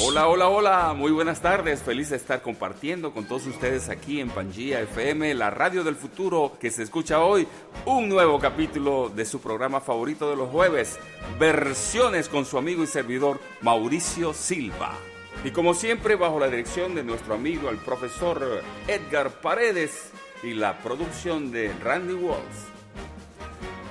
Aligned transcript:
Hola, 0.00 0.26
hola, 0.26 0.48
hola. 0.48 0.94
Muy 0.96 1.12
buenas 1.12 1.42
tardes. 1.42 1.82
Feliz 1.82 2.08
de 2.10 2.16
estar 2.16 2.40
compartiendo 2.40 3.12
con 3.12 3.26
todos 3.26 3.46
ustedes 3.46 3.90
aquí 3.90 4.20
en 4.20 4.30
Pangía 4.30 4.80
FM, 4.80 5.34
la 5.34 5.50
radio 5.50 5.84
del 5.84 5.96
futuro 5.96 6.56
que 6.58 6.70
se 6.70 6.82
escucha 6.82 7.20
hoy. 7.20 7.46
Un 7.84 8.08
nuevo 8.08 8.40
capítulo 8.40 9.10
de 9.14 9.26
su 9.26 9.40
programa 9.40 9.80
favorito 9.80 10.30
de 10.30 10.36
los 10.36 10.48
jueves. 10.48 10.98
Versiones 11.38 12.28
con 12.28 12.46
su 12.46 12.56
amigo 12.56 12.82
y 12.82 12.86
servidor 12.86 13.38
Mauricio 13.60 14.32
Silva. 14.32 14.96
Y 15.44 15.50
como 15.50 15.74
siempre, 15.74 16.16
bajo 16.16 16.40
la 16.40 16.48
dirección 16.48 16.94
de 16.94 17.04
nuestro 17.04 17.34
amigo, 17.34 17.68
el 17.68 17.76
profesor 17.76 18.62
Edgar 18.88 19.30
Paredes 19.42 20.10
y 20.42 20.54
la 20.54 20.78
producción 20.78 21.52
de 21.52 21.70
Randy 21.82 22.14
Walls. 22.14 22.71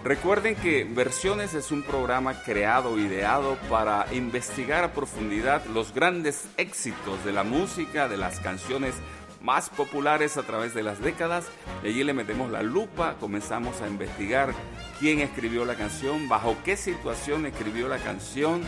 Recuerden 0.04 0.56
que 0.56 0.84
Versiones 0.84 1.54
es 1.54 1.72
un 1.72 1.84
programa 1.84 2.42
creado, 2.42 2.98
ideado 2.98 3.56
para 3.70 4.08
investigar 4.12 4.84
a 4.84 4.94
profundidad 4.94 5.64
los 5.66 5.94
grandes 5.94 6.48
éxitos 6.58 7.24
de 7.24 7.32
la 7.32 7.44
música, 7.44 8.08
de 8.08 8.18
las 8.18 8.40
canciones 8.40 8.96
más 9.44 9.70
populares 9.70 10.38
a 10.38 10.44
través 10.44 10.74
de 10.74 10.82
las 10.82 11.02
décadas. 11.02 11.46
Y 11.84 11.90
allí 11.90 12.04
le 12.04 12.14
metemos 12.14 12.50
la 12.50 12.64
lupa, 12.64 13.16
comenzamos 13.20 13.80
a 13.82 13.88
investigar 13.88 14.56
quién 15.00 15.20
escribió 15.20 15.66
la 15.66 15.76
canción, 15.76 16.28
bajo 16.28 16.58
qué 16.66 16.78
situación 16.78 17.46
escribió 17.46 17.88
la 17.88 18.00
canción, 18.00 18.64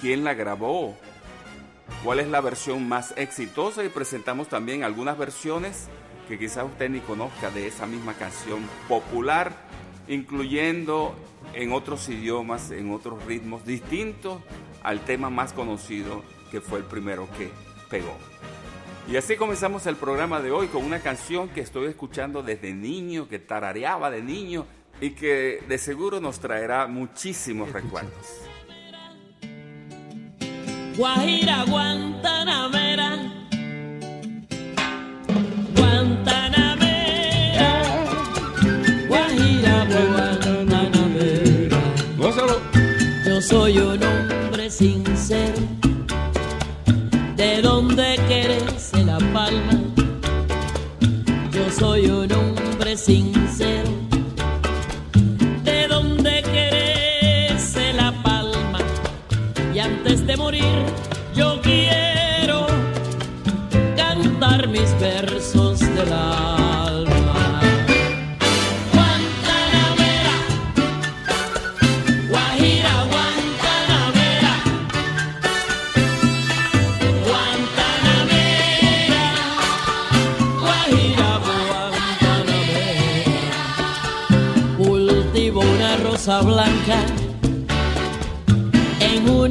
quién 0.00 0.24
la 0.24 0.34
grabó, 0.34 0.96
cuál 2.02 2.18
es 2.18 2.26
la 2.26 2.40
versión 2.40 2.88
más 2.88 3.14
exitosa 3.16 3.84
y 3.84 3.88
presentamos 3.88 4.48
también 4.48 4.82
algunas 4.82 5.16
versiones 5.16 5.86
que 6.26 6.40
quizás 6.40 6.64
usted 6.64 6.90
ni 6.90 6.98
conozca 6.98 7.50
de 7.50 7.68
esa 7.68 7.86
misma 7.86 8.14
canción 8.14 8.68
popular 8.88 9.52
incluyendo 10.10 11.14
en 11.54 11.72
otros 11.72 12.08
idiomas, 12.08 12.72
en 12.72 12.92
otros 12.92 13.24
ritmos 13.24 13.64
distintos 13.64 14.42
al 14.82 15.00
tema 15.00 15.30
más 15.30 15.52
conocido 15.52 16.22
que 16.50 16.60
fue 16.60 16.80
el 16.80 16.84
primero 16.84 17.28
que 17.38 17.50
pegó. 17.88 18.16
Y 19.10 19.16
así 19.16 19.36
comenzamos 19.36 19.86
el 19.86 19.96
programa 19.96 20.40
de 20.40 20.50
hoy 20.50 20.66
con 20.66 20.84
una 20.84 21.00
canción 21.00 21.48
que 21.48 21.60
estoy 21.60 21.86
escuchando 21.86 22.42
desde 22.42 22.74
niño, 22.74 23.28
que 23.28 23.38
tarareaba 23.38 24.10
de 24.10 24.22
niño 24.22 24.66
y 25.00 25.10
que 25.10 25.62
de 25.68 25.78
seguro 25.78 26.20
nos 26.20 26.40
traerá 26.40 26.86
muchísimos 26.86 27.72
recuerdos. 27.72 28.42
Guajira 30.96 31.64
Guantanamera 31.64 33.39
soy 43.40 43.78
un 43.78 44.02
hombre 44.02 44.70
sincero. 44.70 45.56
¿De 47.36 47.62
dónde 47.62 48.18
querés 48.28 48.92
la 49.04 49.18
palma? 49.32 49.80
Yo 51.50 51.70
soy 51.70 52.06
un 52.06 52.30
hombre 52.32 52.96
sincero. 52.96 53.79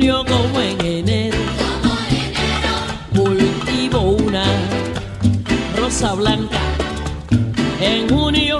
Como 0.09 0.59
en 0.59 0.81
enero. 0.86 1.38
Cultivo 3.16 4.00
una 4.00 4.44
rosa 5.78 6.14
blanca 6.14 6.58
en 7.80 8.09
junio 8.09 8.59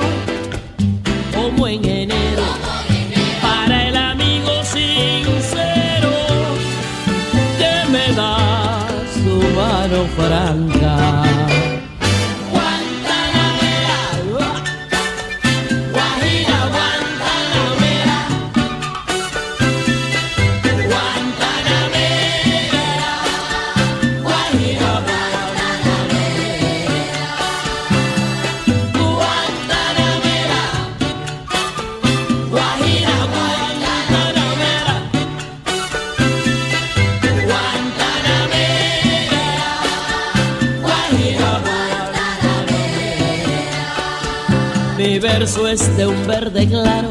verso 45.40 45.70
es 45.70 45.96
de 45.96 46.06
un 46.06 46.28
verde 46.28 46.68
claro 46.68 47.08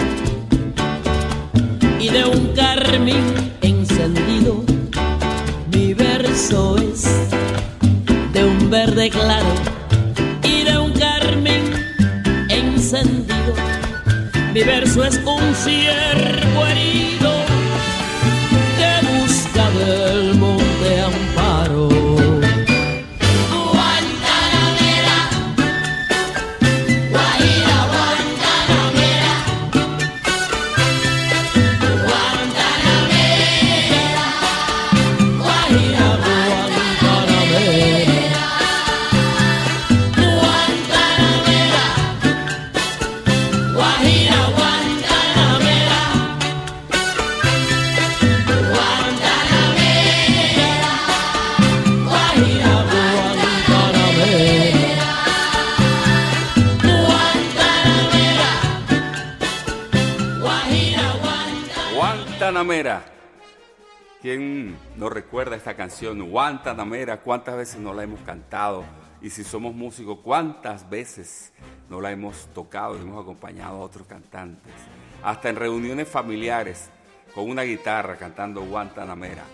y 1.98 2.10
de 2.10 2.26
un 2.26 2.48
carmín 2.48 3.24
encendido. 3.62 4.64
Mi 5.72 5.94
verso 5.94 6.76
es 6.76 7.04
de 8.34 8.44
un 8.44 8.68
verde 8.68 9.08
claro 9.08 9.46
y 10.42 10.62
de 10.62 10.76
un 10.76 10.92
carmín 10.92 11.72
encendido. 12.50 13.54
Mi 14.52 14.62
verso 14.62 15.04
es 15.04 15.18
un 15.24 15.54
ciervo 15.54 16.66
herido 16.66 17.37
esta 65.58 65.74
canción? 65.74 66.30
Guantanamera, 66.30 67.20
¿cuántas 67.20 67.56
veces 67.56 67.80
no 67.80 67.92
la 67.92 68.04
hemos 68.04 68.20
cantado? 68.20 68.84
Y 69.20 69.30
si 69.30 69.44
somos 69.44 69.74
músicos, 69.74 70.18
¿cuántas 70.22 70.88
veces 70.88 71.52
no 71.90 72.00
la 72.00 72.10
hemos 72.10 72.46
tocado 72.54 72.96
y 72.96 73.00
hemos 73.00 73.22
acompañado 73.22 73.76
a 73.76 73.80
otros 73.80 74.06
cantantes? 74.06 74.72
Hasta 75.22 75.48
en 75.48 75.56
reuniones 75.56 76.08
familiares, 76.08 76.88
con 77.34 77.50
una 77.50 77.62
guitarra 77.62 78.16
cantando 78.16 78.62
Guantanamera. 78.62 79.44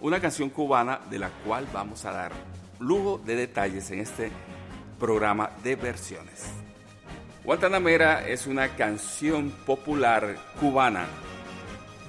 Una 0.00 0.20
canción 0.20 0.48
cubana 0.50 1.00
de 1.10 1.18
la 1.18 1.30
cual 1.44 1.66
vamos 1.72 2.04
a 2.04 2.12
dar 2.12 2.32
lujo 2.78 3.18
de 3.18 3.34
detalles 3.34 3.90
en 3.90 4.00
este 4.00 4.30
programa 4.98 5.50
de 5.62 5.76
versiones. 5.76 6.46
Guantanamera 7.44 8.28
es 8.28 8.46
una 8.46 8.68
canción 8.76 9.50
popular 9.66 10.36
cubana. 10.60 11.06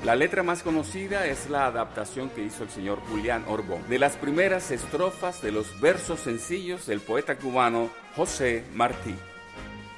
La 0.04 0.16
letra 0.16 0.44
más 0.44 0.64
conocida 0.64 1.26
es 1.26 1.50
la 1.50 1.66
adaptación 1.66 2.30
que 2.30 2.42
hizo 2.42 2.64
el 2.64 2.70
señor 2.70 3.00
Julián 3.10 3.44
Orbón 3.48 3.84
de 3.90 4.00
las 4.00 4.16
primeras 4.16 4.72
estrofas 4.72 5.42
de 5.42 5.52
los 5.52 5.82
versos 5.82 6.22
sencillos 6.22 6.86
del 6.86 7.02
poeta 7.02 7.36
cubano 7.36 7.90
José 8.16 8.64
Martí. 8.74 9.14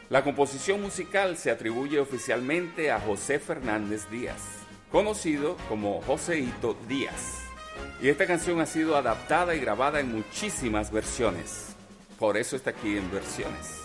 La 0.10 0.24
composición 0.24 0.82
musical 0.82 1.38
se 1.38 1.52
atribuye 1.52 2.00
oficialmente 2.00 2.92
a 2.92 3.00
José 3.00 3.38
Fernández 3.38 4.10
Díaz, 4.10 4.42
conocido 4.92 5.56
como 5.70 6.02
Joséito 6.02 6.76
Díaz. 6.90 7.44
Y 8.02 8.10
esta 8.10 8.26
canción 8.26 8.60
ha 8.60 8.66
sido 8.66 8.98
adaptada 8.98 9.54
y 9.54 9.60
grabada 9.60 10.00
en 10.00 10.12
muchísimas 10.12 10.92
versiones. 10.92 11.76
Por 12.18 12.38
eso 12.38 12.56
está 12.56 12.72
aquí 12.72 12.98
en 12.98 13.10
versiones. 13.12 13.81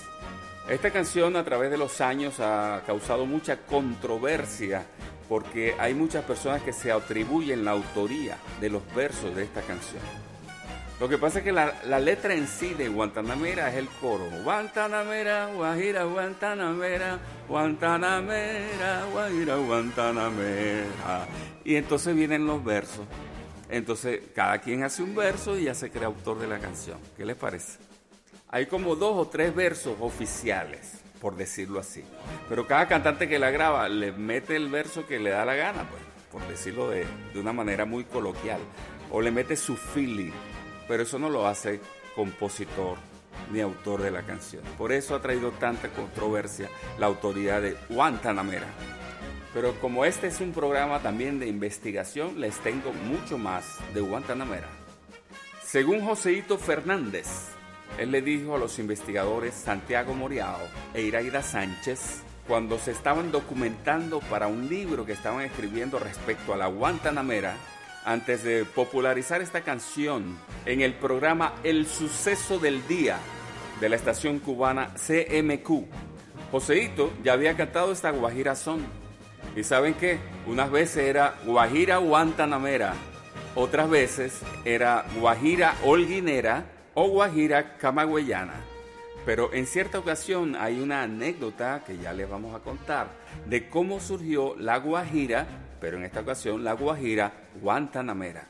Esta 0.69 0.91
canción 0.91 1.37
a 1.37 1.45
través 1.45 1.71
de 1.71 1.79
los 1.79 2.01
años 2.01 2.41
ha 2.41 2.83
causado 2.85 3.25
mucha 3.25 3.59
controversia 3.59 4.85
porque 5.29 5.77
hay 5.79 5.95
muchas 5.95 6.25
personas 6.25 6.61
que 6.63 6.73
se 6.73 6.91
atribuyen 6.91 7.65
la 7.65 7.71
autoría 7.71 8.37
de 8.61 8.71
los 8.71 8.83
versos 8.93 9.35
de 9.37 9.45
esta 9.45 9.63
canción. 9.63 10.03
Lo 10.99 11.09
que 11.09 11.19
pasa 11.19 11.39
es 11.39 11.45
que 11.45 11.53
la, 11.53 12.01
letra 12.01 12.35
en 12.35 12.49
sí 12.49 12.75
de 12.75 12.89
Guantanamera 12.89 13.69
es 13.71 13.77
el 13.77 13.87
coro. 14.01 14.29
Guantanamera, 14.43 15.47
Guajira, 15.55 16.03
Guantanamera, 16.05 17.19
Guantanamera, 17.49 19.05
Guajira, 19.13 19.57
Guantanamera. 19.57 21.29
Y 21.65 21.77
entonces 21.77 22.17
vienen 22.17 22.45
los 22.45 22.65
versos. 22.65 23.05
Entonces 23.69 24.21
cada 24.35 24.59
quien 24.59 24.83
hace 24.83 25.03
un 25.03 25.15
verso 25.15 25.57
y 25.57 25.65
ya 25.65 25.75
se 25.75 25.91
crea 25.91 26.07
autor 26.07 26.41
de 26.41 26.49
la 26.49 26.59
canción. 26.59 26.99
¿Qué 27.17 27.25
les 27.25 27.37
parece? 27.37 27.86
Hay 28.49 28.67
como 28.67 28.97
dos 28.97 29.17
o 29.17 29.29
tres 29.29 29.55
versos 29.55 29.97
oficiales, 30.01 31.01
por 31.21 31.37
decirlo 31.37 31.81
así. 31.81 32.05
Pero 32.49 32.67
cada 32.67 32.87
cantante 32.87 33.29
que 33.29 33.39
la 33.39 33.51
graba 33.51 33.89
le 33.89 34.13
mete 34.13 34.57
el 34.57 34.69
verso 34.69 35.07
que 35.07 35.19
le 35.19 35.31
da 35.31 35.45
la 35.45 35.55
gana, 35.55 35.89
pues, 35.89 36.03
por 36.31 36.47
decirlo 36.49 36.89
de, 36.91 37.07
de 37.35 37.41
una 37.41 37.53
manera 37.53 37.85
muy 37.85 38.05
coloquial. 38.05 38.61
O 39.11 39.21
le 39.21 39.31
mete 39.31 39.57
su 39.57 39.77
feeling. 39.77 40.33
Pero 40.89 41.03
eso 41.03 41.19
no 41.19 41.29
lo 41.29 41.47
hace 41.47 41.81
compositor 42.15 42.99
ni 43.53 43.61
autor 43.61 44.03
de 44.03 44.11
la 44.11 44.23
canción. 44.23 44.63
Por 44.79 44.93
eso 44.93 45.15
ha 45.15 45.23
traído 45.23 45.51
tanta 45.53 45.89
controversia 45.89 46.69
la 46.99 47.07
autoridad 47.07 47.63
de 47.63 47.77
Guantanamera. 47.89 48.67
Pero 49.53 49.75
como 49.81 50.05
este 50.05 50.27
es 50.27 50.41
un 50.41 50.53
programa 50.53 51.01
también 51.01 51.39
de 51.39 51.47
investigación, 51.47 52.41
les 52.41 52.59
tengo 52.59 52.93
mucho 52.93 53.39
más 53.39 53.79
de 53.95 54.01
Guantanamera. 54.01 54.69
Según 55.65 56.05
Joseito 56.05 56.59
Fernández, 56.59 57.56
él 57.99 58.11
le 58.11 58.23
dijo 58.23 58.55
a 58.55 58.59
los 58.59 58.79
investigadores 58.79 59.55
Santiago 59.55 60.15
Moriao 60.15 60.61
e 60.95 61.03
Iraida 61.03 61.43
Sánchez 61.43 62.23
cuando 62.47 62.79
se 62.79 62.93
estaban 62.93 63.33
documentando 63.33 64.21
para 64.21 64.47
un 64.47 64.69
libro 64.69 65.05
que 65.05 65.13
estaban 65.13 65.43
escribiendo 65.43 65.99
respecto 65.99 66.55
a 66.55 66.57
la 66.57 66.69
Guantanamera, 66.69 67.57
antes 68.05 68.45
de 68.45 68.65
popularizar 68.65 69.43
esta 69.43 69.63
canción 69.63 70.39
en 70.65 70.81
el 70.81 70.95
programa 70.95 71.55
El 71.65 71.87
Suceso 71.87 72.61
del 72.61 72.87
Día 72.87 73.19
de 73.81 73.89
la 73.89 73.97
estación 73.97 74.39
cubana 74.39 74.95
CMQ. 74.95 75.87
Joseito 76.53 77.13
ya 77.25 77.33
había 77.33 77.57
cantado 77.57 77.91
esta 77.91 78.11
Guajira 78.11 78.55
son. 78.55 78.87
Y 79.57 79.65
saben 79.65 79.95
qué, 79.95 80.19
unas 80.47 80.71
veces 80.71 81.09
era 81.09 81.35
Guajira 81.45 81.97
Guantanamera, 81.97 82.95
otras 83.57 83.91
veces 83.91 84.41
era 84.65 85.05
Guajira 85.19 85.75
Holguinera 85.83 86.76
o 86.97 87.09
Guajira 87.09 87.77
Camagüeyana. 87.77 88.55
Pero 89.27 89.53
en 89.53 89.67
cierta 89.67 89.99
ocasión 89.99 90.57
hay 90.57 90.81
una 90.81 91.03
anécdota 91.03 91.83
que 91.87 91.99
ya 91.99 92.13
les 92.13 92.29
vamos 92.29 92.55
a 92.55 92.61
contar 92.61 93.09
de 93.47 93.69
cómo 93.69 94.01
surgió 94.01 94.57
la 94.57 94.79
Guajira, 94.79 95.47
pero 95.79 95.99
en 95.99 96.05
esta 96.05 96.21
ocasión 96.21 96.65
la 96.65 96.73
Guajira 96.73 97.33
Guantanamera. 97.61 98.47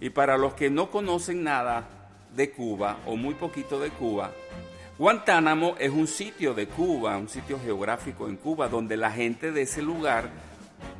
Y 0.00 0.10
para 0.10 0.38
los 0.38 0.54
que 0.54 0.70
no 0.70 0.90
conocen 0.90 1.42
nada 1.42 1.84
de 2.34 2.50
Cuba 2.50 2.98
o 3.06 3.16
muy 3.16 3.34
poquito 3.34 3.80
de 3.80 3.90
Cuba, 3.90 4.30
Guantánamo 4.96 5.74
es 5.80 5.90
un 5.90 6.06
sitio 6.06 6.54
de 6.54 6.68
Cuba, 6.68 7.18
un 7.18 7.28
sitio 7.28 7.58
geográfico 7.58 8.28
en 8.28 8.36
Cuba 8.36 8.68
donde 8.68 8.96
la 8.96 9.10
gente 9.10 9.50
de 9.50 9.62
ese 9.62 9.82
lugar 9.82 10.30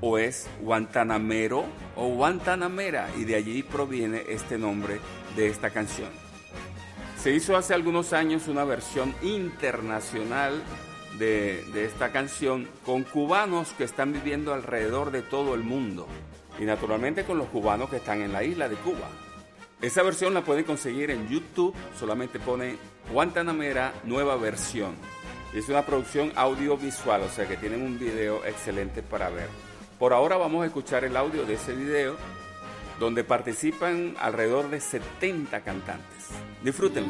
o 0.01 0.19
es 0.19 0.49
guantanamero 0.61 1.65
o 1.95 2.09
guantanamera 2.09 3.09
y 3.17 3.25
de 3.25 3.37
allí 3.37 3.63
proviene 3.63 4.23
este 4.29 4.59
nombre 4.59 4.99
de 5.37 5.47
esta 5.49 5.71
canción. 5.71 6.24
Se 7.25 7.31
hizo 7.31 7.57
hace 7.57 7.73
algunos 7.73 8.13
años 8.13 8.49
una 8.49 8.65
versión 8.65 9.15
internacional 9.23 10.63
de, 11.19 11.65
esta 11.83 12.13
canción 12.13 12.69
con 12.85 13.03
cubanos 13.03 13.73
que 13.79 13.85
están 13.85 14.13
viviendo 14.13 14.53
alrededor 14.53 15.11
de 15.11 15.23
todo 15.23 15.55
el 15.55 15.63
mundo 15.63 16.07
y 16.59 16.65
naturalmente 16.65 17.25
con 17.25 17.39
los 17.39 17.49
cubanos 17.49 17.89
que 17.89 17.97
están 17.97 18.21
en 18.21 18.35
la 18.35 18.45
isla 18.45 18.69
de 18.69 18.77
Cuba. 18.77 19.09
Esa 19.81 20.03
versión 20.03 20.35
la 20.35 20.45
pueden 20.45 20.65
conseguir 20.65 21.11
en 21.11 21.27
YouTube, 21.27 21.75
solamente 21.99 22.39
pone 22.39 22.77
Guantanamera 23.11 23.95
nueva 24.05 24.37
versión. 24.37 24.95
Es 25.55 25.71
una 25.71 25.87
producción 25.87 26.31
audiovisual, 26.37 27.23
o 27.23 27.31
sea 27.31 27.49
que 27.49 27.57
tienen 27.57 27.81
un 27.81 27.99
video 27.99 28.45
excelente 28.45 29.03
para 29.03 29.31
ver. 29.31 29.49
Por 29.99 30.13
ahora 30.13 30.37
vamos 30.37 30.63
a 30.63 30.67
escuchar 30.67 31.05
el 31.05 31.17
audio 31.17 31.47
de 31.47 31.55
ese 31.55 31.75
video 31.75 32.19
donde 32.99 33.25
participan 33.25 34.15
alrededor 34.21 34.71
de 34.71 34.81
70 34.81 35.61
cantantes. 35.63 36.31
Disfruten 36.63 37.05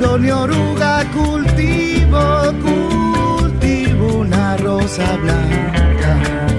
flor 0.00 0.20
ni 0.20 0.30
oruga 0.30 1.04
cultivo, 1.12 2.22
cultivo 2.64 4.20
una 4.20 4.56
rosa 4.56 5.16
blanca. 5.22 6.49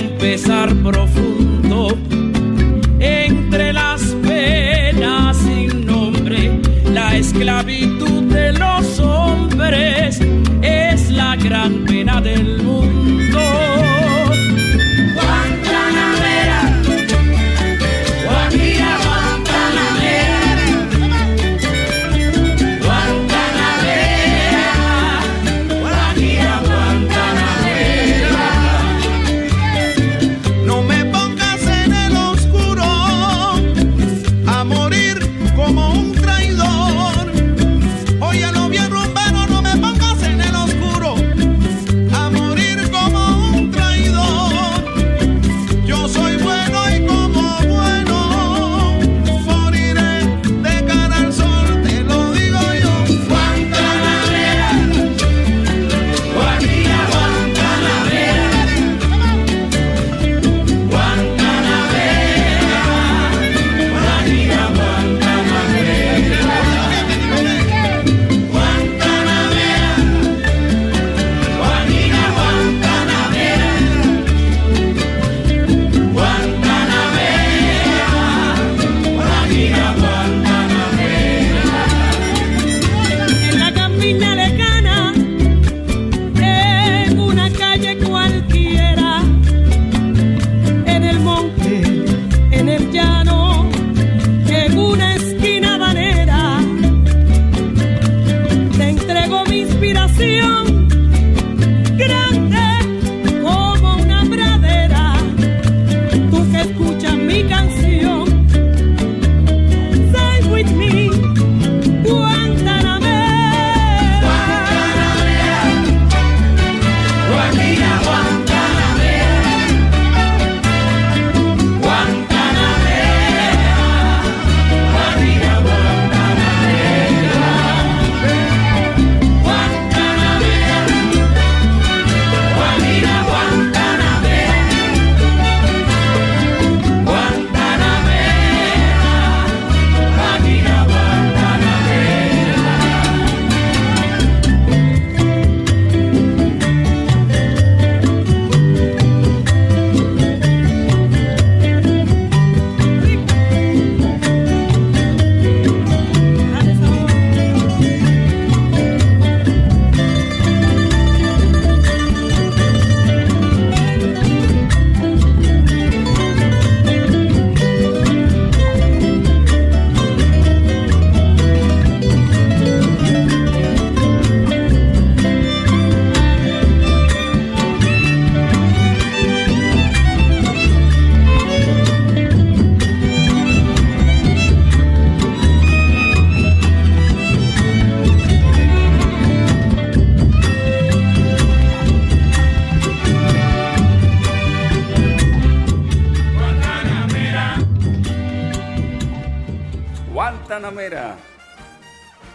un 0.00 0.18
pesar 0.18 0.74
profundo 0.76 1.96
entre 2.98 3.72
las 3.72 4.02
penas 4.22 5.36
sin 5.36 5.86
nombre, 5.86 6.60
la 6.92 7.16
esclavitud 7.16 8.22
de 8.24 8.52
los 8.52 8.98
hombres 9.00 10.20
es 10.62 11.10
la 11.10 11.36
gran 11.36 11.84
pena 11.84 12.20
del 12.20 12.62
mundo. 12.62 13.19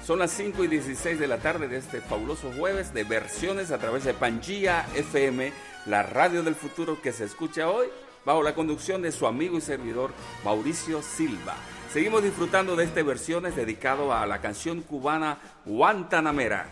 Son 0.06 0.20
las 0.20 0.32
5 0.32 0.64
y 0.64 0.68
16 0.68 1.20
de 1.20 1.28
la 1.28 1.38
tarde 1.38 1.68
de 1.68 1.78
este 1.78 2.00
fabuloso 2.00 2.52
jueves 2.56 2.94
de 2.94 3.04
versiones 3.04 3.72
a 3.72 3.80
través 3.80 4.04
de 4.04 4.14
Pangía 4.14 4.86
FM, 4.96 5.52
la 5.88 6.04
radio 6.04 6.44
del 6.44 6.54
futuro 6.54 7.02
que 7.02 7.12
se 7.12 7.24
escucha 7.26 7.70
hoy 7.70 7.88
bajo 8.24 8.44
la 8.44 8.54
conducción 8.54 9.02
de 9.02 9.12
su 9.12 9.26
amigo 9.26 9.58
y 9.58 9.62
servidor 9.62 10.12
Mauricio 10.44 11.02
Silva. 11.02 11.56
Seguimos 11.92 12.24
disfrutando 12.24 12.76
de 12.76 12.84
este 12.84 13.04
versiones 13.04 13.56
dedicado 13.56 14.14
a 14.14 14.26
la 14.26 14.42
canción 14.42 14.82
cubana 14.82 15.40
Guantanamera, 15.66 16.68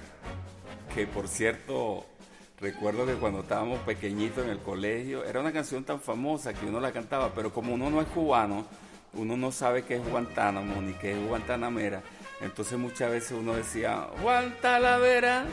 que 0.93 1.07
por 1.07 1.27
cierto 1.27 2.05
recuerdo 2.59 3.05
que 3.05 3.13
cuando 3.13 3.39
estábamos 3.39 3.79
pequeñitos 3.79 4.43
en 4.43 4.51
el 4.51 4.59
colegio 4.59 5.23
era 5.23 5.39
una 5.39 5.51
canción 5.51 5.83
tan 5.83 6.00
famosa 6.01 6.53
que 6.53 6.65
uno 6.65 6.79
la 6.79 6.91
cantaba, 6.91 7.31
pero 7.33 7.53
como 7.53 7.73
uno 7.73 7.89
no 7.89 8.01
es 8.01 8.07
cubano, 8.07 8.65
uno 9.13 9.38
no 9.38 9.51
sabe 9.51 9.84
qué 9.84 9.96
es 9.96 10.10
Guantánamo 10.10 10.82
ni 10.82 10.93
qué 10.93 11.12
es 11.13 11.27
Guantanamera. 11.27 12.01
Entonces 12.41 12.77
muchas 12.77 13.12
veces 13.12 13.32
uno 13.32 13.55
decía, 13.55 14.08
Juan 14.22 14.55
Talavera, 14.62 15.46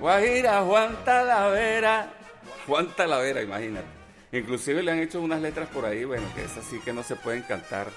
Guajira, 0.00 0.62
Juan 0.62 0.96
Talavera, 2.96 3.42
imagínate. 3.42 3.86
Inclusive 4.32 4.82
le 4.82 4.92
han 4.92 4.98
hecho 5.00 5.20
unas 5.20 5.40
letras 5.40 5.68
por 5.68 5.84
ahí, 5.84 6.04
bueno, 6.04 6.26
que 6.34 6.44
es 6.44 6.56
así 6.56 6.78
que 6.80 6.92
no 6.92 7.02
se 7.02 7.16
pueden 7.16 7.42
cantar 7.42 7.88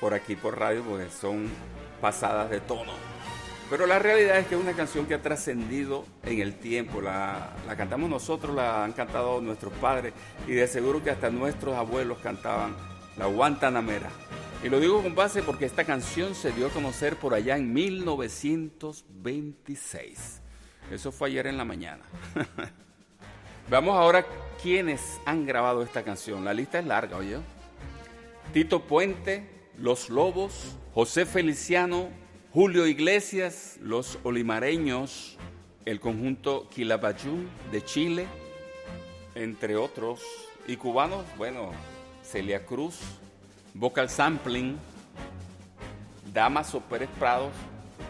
por 0.00 0.14
aquí 0.14 0.36
por 0.36 0.58
radio 0.58 0.82
porque 0.82 1.10
son 1.10 1.48
pasadas 2.00 2.50
de 2.50 2.60
tono. 2.60 2.92
Pero 3.70 3.86
la 3.86 3.98
realidad 3.98 4.38
es 4.38 4.46
que 4.46 4.54
es 4.54 4.60
una 4.60 4.74
canción 4.74 5.06
que 5.06 5.14
ha 5.14 5.22
trascendido 5.22 6.04
en 6.24 6.40
el 6.40 6.58
tiempo. 6.58 7.00
La, 7.00 7.54
cantamos 7.76 8.10
nosotros, 8.10 8.54
la 8.54 8.84
han 8.84 8.92
cantado 8.92 9.40
nuestros 9.40 9.72
padres 9.74 10.12
y 10.46 10.52
de 10.52 10.66
seguro 10.66 11.02
que 11.02 11.10
hasta 11.10 11.30
nuestros 11.30 11.74
abuelos 11.74 12.18
cantaban 12.18 12.76
la 13.16 13.26
Guantanamera. 13.26 14.10
Y 14.62 14.68
lo 14.68 14.78
digo 14.78 15.02
con 15.02 15.14
base 15.14 15.42
porque 15.42 15.64
esta 15.64 15.84
canción 15.84 16.34
se 16.34 16.52
dio 16.52 16.66
a 16.68 16.70
conocer 16.70 17.16
por 17.16 17.32
allá 17.34 17.56
en 17.56 17.72
1926. 17.72 20.42
Eso 20.90 21.10
fue 21.10 21.30
ayer 21.30 21.46
en 21.48 21.56
la 21.56 21.64
mañana. 21.64 22.02
Veamos 23.70 23.96
ahora 23.96 24.26
quiénes 24.62 25.18
han 25.24 25.46
grabado 25.46 25.82
esta 25.82 26.04
canción. 26.04 26.44
La 26.44 26.52
lista 26.54 26.78
es 26.78 26.86
larga, 26.86 27.16
oye. 27.16 27.38
Tito 28.52 28.82
Puente, 28.82 29.48
Los 29.78 30.10
Lobos, 30.10 30.76
José 30.94 31.26
Feliciano, 31.26 32.10
Julio 32.52 32.86
Iglesias, 32.86 33.78
Los 33.80 34.18
Olimareños, 34.24 35.38
el 35.86 36.00
conjunto 36.00 36.68
Quilapayún 36.68 37.48
de 37.72 37.84
Chile, 37.84 38.26
entre 39.34 39.76
otros. 39.76 40.20
Y 40.66 40.76
cubanos, 40.76 41.24
bueno, 41.36 41.72
Celia 42.32 42.64
Cruz, 42.64 42.98
Vocal 43.74 44.08
Sampling, 44.08 44.78
Damaso 46.32 46.80
Pérez 46.80 47.10
Prados, 47.18 47.52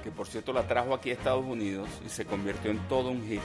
que 0.05 0.13
por 0.13 0.29
cierto 0.29 0.53
la 0.53 0.69
trajo 0.69 0.95
aquí 0.95 1.11
a 1.11 1.15
Estados 1.15 1.45
Unidos 1.45 1.89
y 2.07 2.09
se 2.09 2.25
convirtió 2.25 2.71
en 2.71 2.79
todo 2.89 3.11
un 3.11 3.27
hit. 3.27 3.41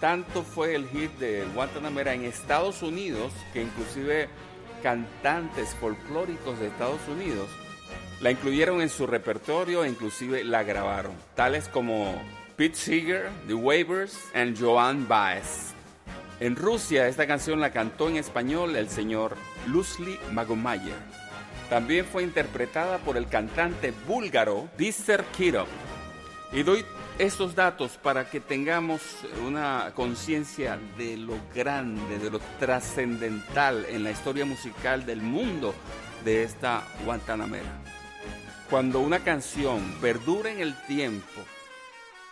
Tanto 0.00 0.42
fue 0.42 0.74
el 0.74 0.88
hit 0.88 1.12
de 1.18 1.44
Guantanamera 1.54 2.14
en 2.14 2.24
Estados 2.24 2.82
Unidos 2.82 3.30
que 3.52 3.62
inclusive 3.62 4.30
cantantes 4.82 5.74
folclóricos 5.74 6.58
de 6.60 6.68
Estados 6.68 7.06
Unidos 7.06 7.48
la 8.22 8.30
incluyeron 8.30 8.80
en 8.80 8.88
su 8.88 9.06
repertorio 9.06 9.84
e 9.84 9.88
inclusive 9.90 10.44
la 10.44 10.62
grabaron, 10.62 11.12
tales 11.34 11.68
como 11.68 12.14
Pete 12.56 12.76
Seeger, 12.76 13.30
The 13.46 13.54
Waivers 13.54 14.18
y 14.34 14.58
Joan 14.58 15.06
Baez. 15.06 15.73
En 16.44 16.56
Rusia 16.56 17.08
esta 17.08 17.26
canción 17.26 17.58
la 17.58 17.72
cantó 17.72 18.10
en 18.10 18.16
español 18.16 18.76
el 18.76 18.90
señor 18.90 19.34
Lusli 19.66 20.18
Magomayer. 20.30 20.92
También 21.70 22.04
fue 22.04 22.22
interpretada 22.22 22.98
por 22.98 23.16
el 23.16 23.28
cantante 23.28 23.94
búlgaro 24.06 24.68
Dister 24.76 25.24
Kirov. 25.34 25.68
Y 26.52 26.62
doy 26.62 26.84
estos 27.18 27.54
datos 27.54 27.92
para 27.92 28.28
que 28.28 28.40
tengamos 28.40 29.00
una 29.46 29.92
conciencia 29.94 30.78
de 30.98 31.16
lo 31.16 31.38
grande, 31.54 32.18
de 32.18 32.30
lo 32.30 32.40
trascendental 32.60 33.86
en 33.88 34.04
la 34.04 34.10
historia 34.10 34.44
musical 34.44 35.06
del 35.06 35.22
mundo 35.22 35.74
de 36.26 36.42
esta 36.42 36.86
Guantanamera. 37.06 37.80
Cuando 38.68 39.00
una 39.00 39.20
canción 39.20 39.80
perdura 39.98 40.52
en 40.52 40.60
el 40.60 40.74
tiempo 40.82 41.40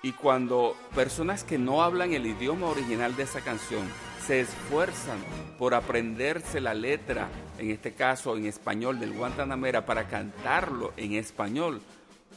y 0.02 0.12
cuando 0.12 0.76
personas 0.94 1.44
que 1.44 1.58
no 1.58 1.82
hablan 1.82 2.12
el 2.12 2.26
idioma 2.26 2.66
original 2.66 3.14
de 3.14 3.22
esa 3.22 3.40
canción 3.40 3.86
se 4.26 4.40
esfuerzan 4.40 5.18
por 5.58 5.74
aprenderse 5.74 6.60
la 6.60 6.74
letra, 6.74 7.28
en 7.58 7.70
este 7.70 7.92
caso 7.92 8.36
en 8.36 8.46
español 8.46 8.98
del 8.98 9.12
Guantanamera, 9.12 9.86
para 9.86 10.08
cantarlo 10.08 10.92
en 10.96 11.14
español, 11.14 11.80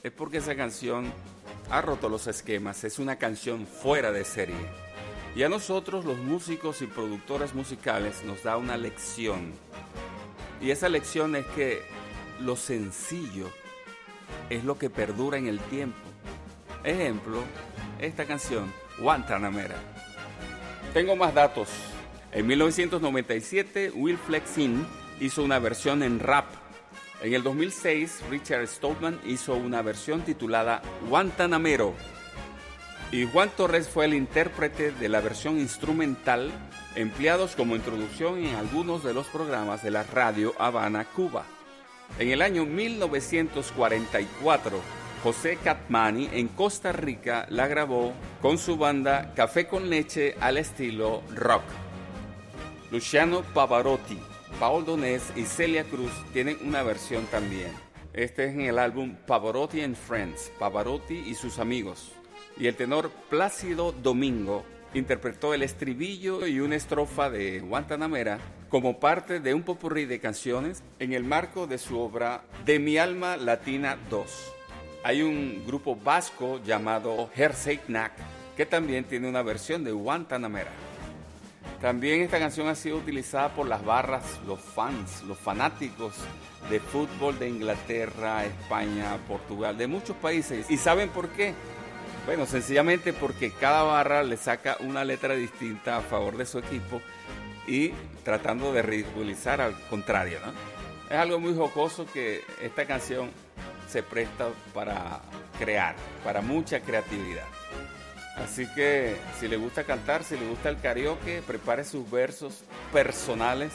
es 0.03 0.11
porque 0.11 0.37
esa 0.37 0.55
canción 0.55 1.11
ha 1.69 1.81
roto 1.81 2.09
los 2.09 2.27
esquemas, 2.27 2.83
es 2.83 2.99
una 2.99 3.17
canción 3.17 3.65
fuera 3.65 4.11
de 4.11 4.23
serie. 4.23 4.55
Y 5.35 5.43
a 5.43 5.49
nosotros 5.49 6.05
los 6.05 6.17
músicos 6.17 6.81
y 6.81 6.87
productores 6.87 7.53
musicales 7.53 8.23
nos 8.23 8.43
da 8.43 8.57
una 8.57 8.77
lección. 8.77 9.51
Y 10.61 10.71
esa 10.71 10.87
lección 10.87 11.35
es 11.35 11.45
que 11.47 11.81
lo 12.39 12.55
sencillo 12.55 13.49
es 14.49 14.63
lo 14.63 14.77
que 14.77 14.89
perdura 14.89 15.37
en 15.37 15.47
el 15.47 15.59
tiempo. 15.59 16.14
Ejemplo, 16.85 17.43
esta 17.99 18.23
canción, 18.25 18.71
Guantanamera. 18.99 19.75
Tengo 20.93 21.15
más 21.15 21.33
datos. 21.33 21.67
En 22.31 22.45
1997, 22.45 23.91
Will 23.95 24.19
Flexin 24.19 24.85
hizo 25.19 25.43
una 25.43 25.57
versión 25.57 26.03
en 26.03 26.19
rap. 26.19 26.45
En 27.23 27.33
el 27.33 27.41
2006, 27.41 28.25
Richard 28.29 28.67
Stoltman 28.67 29.19
hizo 29.25 29.55
una 29.55 29.81
versión 29.81 30.21
titulada 30.21 30.83
Guantanamero. 31.09 31.95
Y 33.11 33.25
Juan 33.25 33.49
Torres 33.57 33.89
fue 33.89 34.05
el 34.05 34.13
intérprete 34.13 34.91
de 34.91 35.09
la 35.09 35.21
versión 35.21 35.59
instrumental, 35.59 36.51
empleados 36.95 37.55
como 37.55 37.75
introducción 37.75 38.45
en 38.45 38.53
algunos 38.53 39.03
de 39.03 39.15
los 39.15 39.25
programas 39.25 39.81
de 39.81 39.89
la 39.89 40.03
radio 40.03 40.53
Habana, 40.59 41.05
Cuba. 41.05 41.45
En 42.19 42.29
el 42.29 42.43
año 42.43 42.65
1944, 42.65 45.04
José 45.25 45.57
Catmani 45.57 46.29
en 46.33 46.47
Costa 46.49 46.91
Rica 46.91 47.47
la 47.49 47.65
grabó 47.65 48.13
con 48.43 48.59
su 48.59 48.77
banda 48.77 49.33
Café 49.33 49.65
con 49.65 49.89
Leche 49.89 50.35
al 50.39 50.55
estilo 50.55 51.23
rock. 51.33 51.63
Luciano 52.91 53.41
Pavarotti, 53.41 54.19
Paul 54.59 54.85
Donés 54.85 55.23
y 55.35 55.45
Celia 55.45 55.83
Cruz 55.85 56.11
tienen 56.31 56.59
una 56.63 56.83
versión 56.83 57.25
también. 57.25 57.71
Este 58.13 58.45
es 58.45 58.53
en 58.53 58.61
el 58.61 58.77
álbum 58.77 59.15
Pavarotti 59.25 59.81
and 59.81 59.95
Friends, 59.95 60.51
Pavarotti 60.59 61.15
y 61.15 61.33
sus 61.33 61.57
amigos. 61.57 62.11
Y 62.59 62.67
el 62.67 62.75
tenor 62.75 63.09
Plácido 63.27 63.93
Domingo 63.93 64.63
interpretó 64.93 65.55
el 65.55 65.63
estribillo 65.63 66.45
y 66.45 66.59
una 66.59 66.75
estrofa 66.75 67.31
de 67.31 67.61
Guantanamera 67.61 68.37
como 68.69 68.99
parte 68.99 69.39
de 69.39 69.55
un 69.55 69.63
popurrí 69.63 70.05
de 70.05 70.19
canciones 70.19 70.83
en 70.99 71.13
el 71.13 71.23
marco 71.23 71.65
de 71.65 71.79
su 71.79 71.99
obra 71.99 72.43
De 72.63 72.77
mi 72.77 72.99
alma 72.99 73.37
latina 73.37 73.97
2. 74.11 74.54
Hay 75.05 75.21
un 75.21 75.63
grupo 75.67 75.95
vasco 75.95 76.59
llamado 76.63 77.29
Herzeignac 77.35 78.13
que 78.57 78.65
también 78.65 79.03
tiene 79.03 79.29
una 79.29 79.43
versión 79.43 79.83
de 79.83 79.91
Guantanamera. 79.91 80.71
También 81.79 82.21
esta 82.21 82.39
canción 82.39 82.67
ha 82.69 82.73
sido 82.73 82.97
utilizada 82.97 83.49
por 83.49 83.67
las 83.67 83.85
barras, 83.85 84.23
los 84.47 84.59
fans, 84.59 85.21
los 85.27 85.37
fanáticos 85.37 86.15
de 86.71 86.79
fútbol 86.79 87.37
de 87.37 87.49
Inglaterra, 87.49 88.45
España, 88.45 89.19
Portugal, 89.27 89.77
de 89.77 89.85
muchos 89.85 90.15
países. 90.15 90.71
¿Y 90.71 90.77
saben 90.77 91.09
por 91.09 91.29
qué? 91.29 91.53
Bueno, 92.25 92.47
sencillamente 92.47 93.13
porque 93.13 93.51
cada 93.51 93.83
barra 93.83 94.23
le 94.23 94.37
saca 94.37 94.75
una 94.79 95.05
letra 95.05 95.35
distinta 95.35 95.97
a 95.97 96.01
favor 96.01 96.35
de 96.35 96.47
su 96.47 96.57
equipo 96.57 96.99
y 97.67 97.91
tratando 98.23 98.73
de 98.73 98.81
ridiculizar 98.81 99.61
al 99.61 99.79
contrario. 99.87 100.39
Es 101.11 101.15
algo 101.15 101.39
muy 101.39 101.53
jocoso 101.53 102.07
que 102.11 102.41
esta 102.59 102.87
canción 102.87 103.29
se 103.87 104.03
presta 104.03 104.49
para 104.73 105.21
crear, 105.59 105.95
para 106.23 106.41
mucha 106.41 106.79
creatividad. 106.81 107.45
Así 108.37 108.67
que 108.75 109.15
si 109.39 109.47
le 109.47 109.57
gusta 109.57 109.85
cantar, 109.85 110.23
si 110.23 110.37
le 110.37 110.47
gusta 110.47 110.69
el 110.69 110.79
karaoke, 110.79 111.41
prepare 111.41 111.85
sus 111.85 112.09
versos 112.09 112.63
personales 112.91 113.71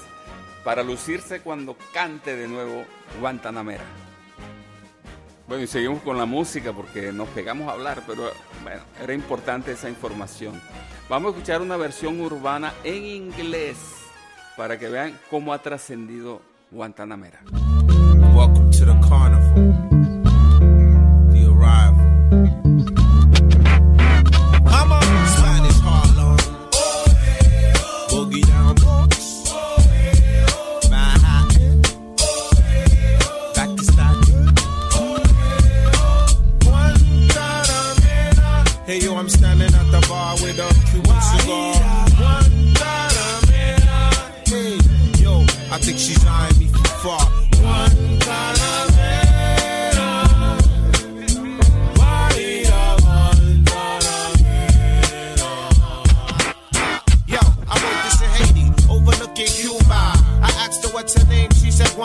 para 0.65 0.83
lucirse 0.83 1.41
cuando 1.41 1.77
cante 1.95 2.37
de 2.37 2.47
nuevo 2.47 2.85
Guantanamera. 3.21 3.85
Bueno, 5.49 5.65
y 5.65 5.67
seguimos 5.67 6.03
con 6.03 6.17
la 6.17 6.27
música 6.27 6.73
porque 6.73 7.13
nos 7.13 7.29
pegamos 7.31 7.69
a 7.69 7.73
hablar, 7.73 8.03
pero 8.07 8.31
bueno, 8.63 8.83
era 9.03 9.15
importante 9.15 9.73
esa 9.73 9.89
información. 9.89 10.61
Vamos 11.09 11.33
a 11.33 11.37
escuchar 11.37 11.61
una 11.61 11.77
versión 11.77 12.21
urbana 12.21 12.73
en 12.85 13.05
inglés 13.05 13.77
para 14.57 14.79
que 14.79 14.89
vean 14.89 15.19
cómo 15.29 15.53
ha 15.53 15.59
trascendido 15.61 16.43
Guantanamera. 16.71 17.41
Welcome 18.33 18.71
to 18.71 18.85
the 18.85 18.95
carnival. 19.09 19.70
arrival. 21.61 22.07
Come 24.65 24.93
on, 24.93 25.27
Spanish 25.37 25.81
Harlem. 25.85 26.39
Boogie 28.11 28.47
down 28.47 28.75
Bronx. 28.77 29.13
Manhattan. 30.91 31.83
Hey 38.87 38.99
yo, 38.99 39.17
I'm 39.17 39.29
standing 39.29 39.73
at 39.73 39.91
the 39.93 40.07
bar 40.09 40.35
with 40.43 40.59
a 40.59 40.69
Cuban 40.91 41.21
cigar. 41.21 41.75
Hey 44.47 44.79
yo, 45.23 45.43
I 45.71 45.79
think 45.79 45.99
she's 45.99 46.25
lying. 46.25 46.50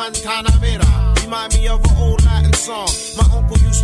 Guantanamera. 0.06 1.24
Remind 1.24 1.54
me 1.56 1.68
of 1.68 1.84
an 1.84 1.98
old 1.98 2.24
Latin 2.26 2.54
song 2.54 2.88
my 3.18 3.35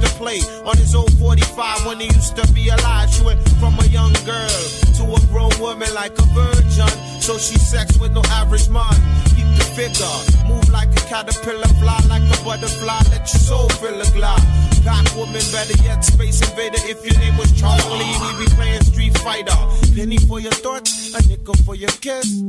used 0.02 0.14
to 0.14 0.20
play 0.20 0.40
on 0.66 0.78
his 0.78 0.96
old 0.96 1.12
45 1.14 1.86
when 1.86 2.00
he 2.00 2.06
used 2.08 2.36
to 2.36 2.54
be 2.54 2.70
alive. 2.70 3.10
She 3.10 3.24
went 3.24 3.40
from 3.60 3.78
a 3.80 3.86
young 3.88 4.14
girl 4.26 4.50
to 4.98 5.04
a 5.04 5.20
grown 5.28 5.52
woman 5.60 5.94
like 5.94 6.18
a 6.18 6.26
virgin. 6.34 7.22
So 7.22 7.38
she 7.38 7.58
sex 7.58 7.98
with 8.00 8.14
no 8.14 8.22
average 8.30 8.70
man. 8.70 8.94
Keep 9.36 9.48
the 9.58 9.66
figure, 9.76 10.48
move 10.48 10.70
like 10.70 10.90
a 10.90 11.02
caterpillar, 11.08 11.68
fly 11.80 12.00
like 12.10 12.24
a 12.24 12.44
butterfly, 12.44 13.02
let 13.12 13.22
your 13.34 13.42
soul 13.42 13.70
fill 13.70 14.02
a 14.02 14.06
glide. 14.12 14.42
Black 14.84 15.16
woman, 15.16 15.44
better 15.52 15.78
yet, 15.84 16.04
space 16.04 16.42
invader. 16.42 16.80
If 16.90 17.06
your 17.06 17.18
name 17.20 17.38
was 17.38 17.52
Charlie, 17.60 18.16
we 18.22 18.46
be 18.46 18.52
playing 18.56 18.82
Street 18.84 19.18
Fighter. 19.20 19.58
Penny 19.96 20.18
for 20.18 20.40
your 20.40 20.52
thoughts, 20.52 21.14
a 21.14 21.28
nickel 21.28 21.56
for 21.66 21.76
your 21.76 21.94
kiss. 22.02 22.42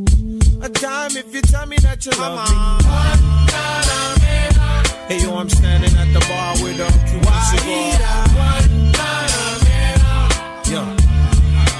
A 0.62 0.68
dime 0.68 1.16
if 1.16 1.34
you 1.34 1.42
tell 1.42 1.66
me 1.66 1.76
that 1.78 2.04
you 2.06 2.12
love 2.12 2.48
me. 4.16 4.21
Hey 5.12 5.20
yo, 5.24 5.36
I'm 5.36 5.46
standing 5.46 5.94
at 5.98 6.10
the 6.14 6.20
bar 6.20 6.54
with 6.62 6.80
a 6.80 6.88
Cuban 7.06 7.38
cigar. 7.50 8.00
Yo, 10.72 10.80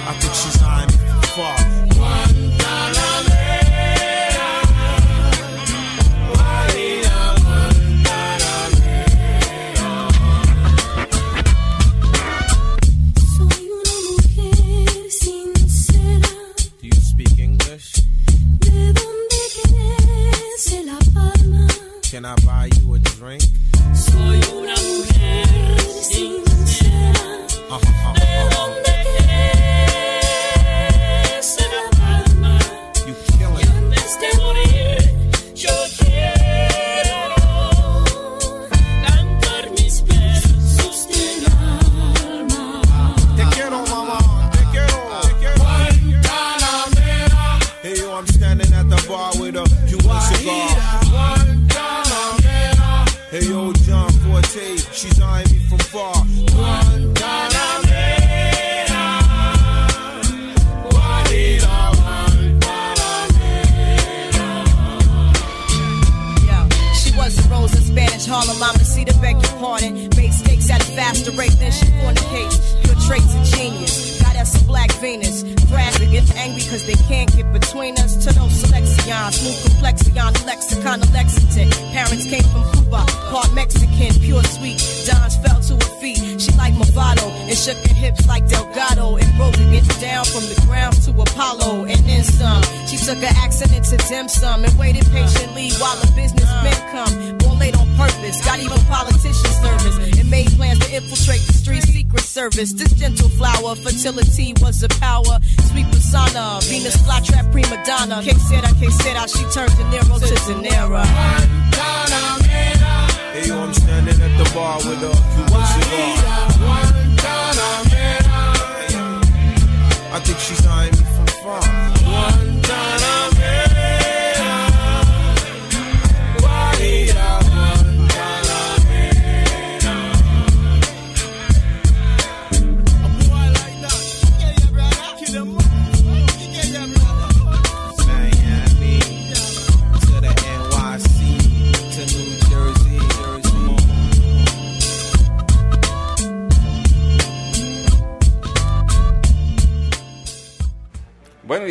I 0.07 0.13
think 0.21 0.35
she's 0.35 0.63
eyeing 0.63 0.91
far. 1.35 1.72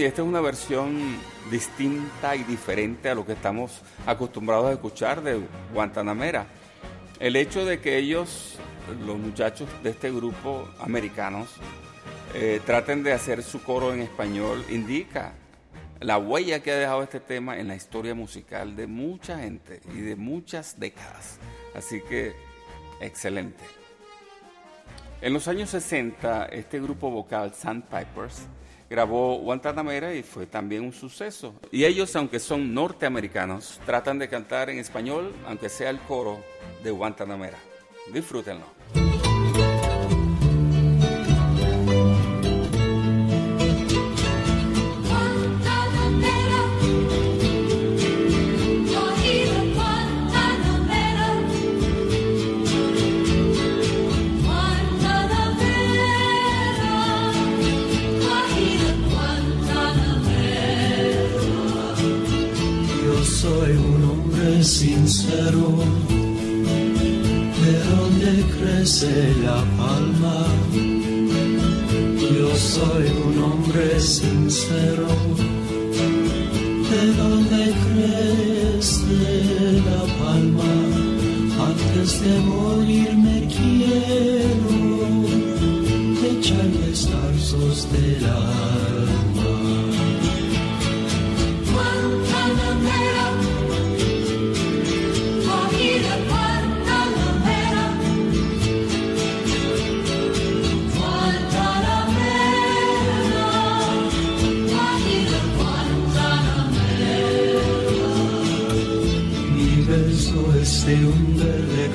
Y 0.01 0.03
esta 0.03 0.23
es 0.23 0.27
una 0.27 0.41
versión 0.41 0.97
distinta 1.51 2.35
y 2.35 2.43
diferente 2.43 3.07
a 3.09 3.13
lo 3.13 3.23
que 3.23 3.33
estamos 3.33 3.83
acostumbrados 4.07 4.65
a 4.65 4.71
escuchar 4.71 5.21
de 5.21 5.39
Guantanamera. 5.75 6.47
El 7.19 7.35
hecho 7.35 7.65
de 7.65 7.79
que 7.79 7.97
ellos, 7.97 8.57
los 9.05 9.19
muchachos 9.19 9.69
de 9.83 9.91
este 9.91 10.11
grupo 10.11 10.67
americanos, 10.79 11.49
eh, 12.33 12.61
traten 12.65 13.03
de 13.03 13.13
hacer 13.13 13.43
su 13.43 13.61
coro 13.61 13.93
en 13.93 14.01
español 14.01 14.65
indica 14.71 15.33
la 15.99 16.17
huella 16.17 16.63
que 16.63 16.71
ha 16.71 16.77
dejado 16.77 17.03
este 17.03 17.19
tema 17.19 17.59
en 17.59 17.67
la 17.67 17.75
historia 17.75 18.15
musical 18.15 18.75
de 18.75 18.87
mucha 18.87 19.37
gente 19.37 19.81
y 19.93 20.01
de 20.01 20.15
muchas 20.15 20.79
décadas. 20.79 21.37
Así 21.75 22.01
que, 22.01 22.33
excelente. 23.01 23.63
En 25.21 25.31
los 25.31 25.47
años 25.47 25.69
60, 25.69 26.45
este 26.45 26.79
grupo 26.79 27.11
vocal 27.11 27.53
Sandpipers 27.53 28.47
grabó 28.91 29.37
Guantanamera 29.37 30.13
y 30.13 30.21
fue 30.21 30.45
también 30.45 30.83
un 30.83 30.91
suceso. 30.91 31.55
Y 31.71 31.85
ellos, 31.85 32.13
aunque 32.17 32.39
son 32.39 32.73
norteamericanos, 32.73 33.79
tratan 33.85 34.19
de 34.19 34.27
cantar 34.27 34.69
en 34.69 34.79
español, 34.79 35.33
aunque 35.47 35.69
sea 35.69 35.89
el 35.89 35.99
coro 36.01 36.43
de 36.83 36.91
Guantanamera. 36.91 37.57
Disfrútenlo. 38.13 38.80
Sincero, 64.71 65.67
de 67.63 67.73
donde 67.91 68.31
crece 68.55 69.13
la 69.43 69.59
palma. 69.77 70.39
Yo 72.35 72.49
soy 72.55 73.05
un 73.27 73.35
hombre 73.43 73.99
sincero, 73.99 75.07
de 76.91 77.03
donde 77.21 77.63
crece 77.85 79.21
la 79.89 80.03
palma. 80.21 80.73
Antes 81.69 82.09
de 82.21 82.33
morir 82.51 83.11
me 83.25 83.39
quiero 83.55 84.77
echar 86.31 86.67
descansos 86.87 87.75
del 87.91 88.25
alma. 88.25 89.90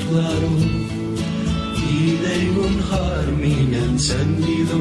Claro 0.08 0.50
y 1.90 2.16
de 2.24 2.50
un 2.66 2.80
jardín 2.90 3.74
encendido. 3.74 4.76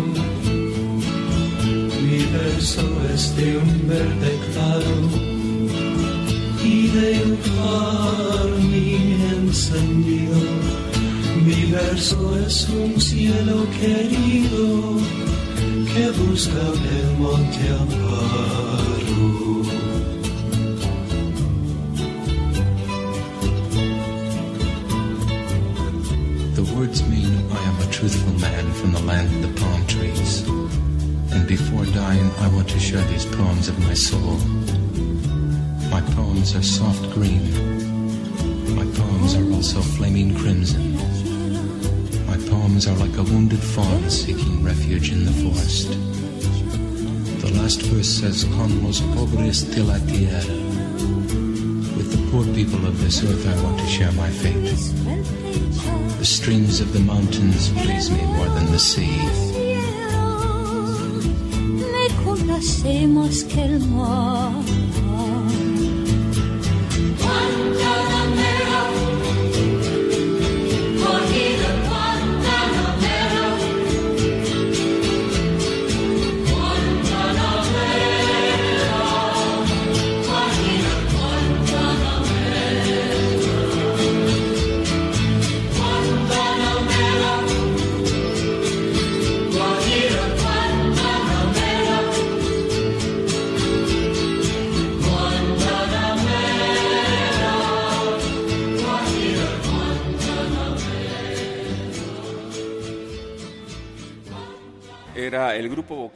Mi 2.03 2.19
verso 2.37 2.85
es 3.13 3.35
de 3.35 3.57
un 3.57 3.87
verde 3.87 4.31
claro 4.51 4.95
y 6.63 6.87
de 6.87 7.09
un 7.25 7.37
jardín 7.55 9.21
encendido. 9.37 10.37
Mi 11.45 11.71
verso 11.71 12.37
es 12.45 12.67
un 12.69 12.99
cielo 12.99 13.65
querido 13.79 14.97
que 15.93 16.09
busca 16.21 16.65
el 16.99 17.17
monte 17.17 17.69
amparo. 17.79 19.44
I 32.39 32.47
want 32.49 32.69
to 32.69 32.79
share 32.79 33.01
these 33.05 33.25
poems 33.25 33.67
of 33.67 33.79
my 33.79 33.93
soul. 33.93 34.37
My 35.89 36.01
poems 36.15 36.55
are 36.55 36.61
soft 36.61 37.09
green. 37.13 37.43
My 38.75 38.85
poems 38.97 39.35
are 39.35 39.53
also 39.53 39.81
flaming 39.81 40.35
crimson. 40.35 40.95
My 42.27 42.37
poems 42.49 42.87
are 42.87 42.97
like 42.97 43.17
a 43.17 43.23
wounded 43.23 43.59
fawn 43.59 44.09
seeking 44.09 44.63
refuge 44.63 45.11
in 45.11 45.25
the 45.25 45.31
forest. 45.31 45.89
The 47.41 47.51
last 47.61 47.81
verse 47.83 48.09
says, 48.09 48.43
Con 48.43 48.83
los 48.83 49.01
pobres 49.01 49.63
de 49.73 49.83
la 49.83 49.97
tierra. 49.99 50.43
With 51.95 52.11
the 52.11 52.31
poor 52.31 52.43
people 52.53 52.85
of 52.85 53.01
this 53.01 53.23
earth, 53.23 53.47
I 53.47 53.63
want 53.63 53.79
to 53.79 53.87
share 53.87 54.11
my 54.11 54.29
fate. 54.29 54.75
The 56.19 56.25
streams 56.25 56.81
of 56.81 56.91
the 56.91 56.99
mountains 56.99 57.69
please 57.69 58.09
me 58.09 58.21
more 58.25 58.47
than 58.47 58.71
the 58.71 58.79
sea. 58.79 59.54
Complacemos 62.95 63.43
que 63.43 63.61
el 63.61 63.79
mar. 63.89 64.54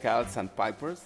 vocal 0.00 0.26
Sandpipers, 0.30 1.02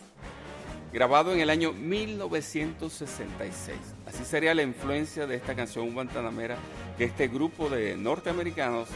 grabado 0.93 1.33
en 1.33 1.41
el 1.41 1.51
año 1.51 1.73
1966. 1.73 3.77
Así 4.07 4.25
sería 4.25 4.55
la 4.55 4.63
influencia 4.63 5.27
de 5.27 5.37
esta 5.37 5.55
canción 5.55 5.93
Guantanamera, 5.93 6.57
que 6.97 7.05
este 7.05 7.29
grupo 7.29 7.69
de 7.69 7.97
norteamericanos 7.97 8.89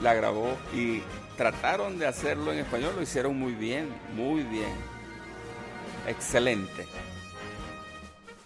la 0.00 0.14
grabó 0.14 0.56
y 0.74 1.02
trataron 1.36 1.98
de 1.98 2.06
hacerlo 2.06 2.52
en 2.52 2.60
español, 2.60 2.94
lo 2.96 3.02
hicieron 3.02 3.38
muy 3.38 3.52
bien, 3.52 3.88
muy 4.14 4.42
bien. 4.42 4.72
Excelente. 6.06 6.86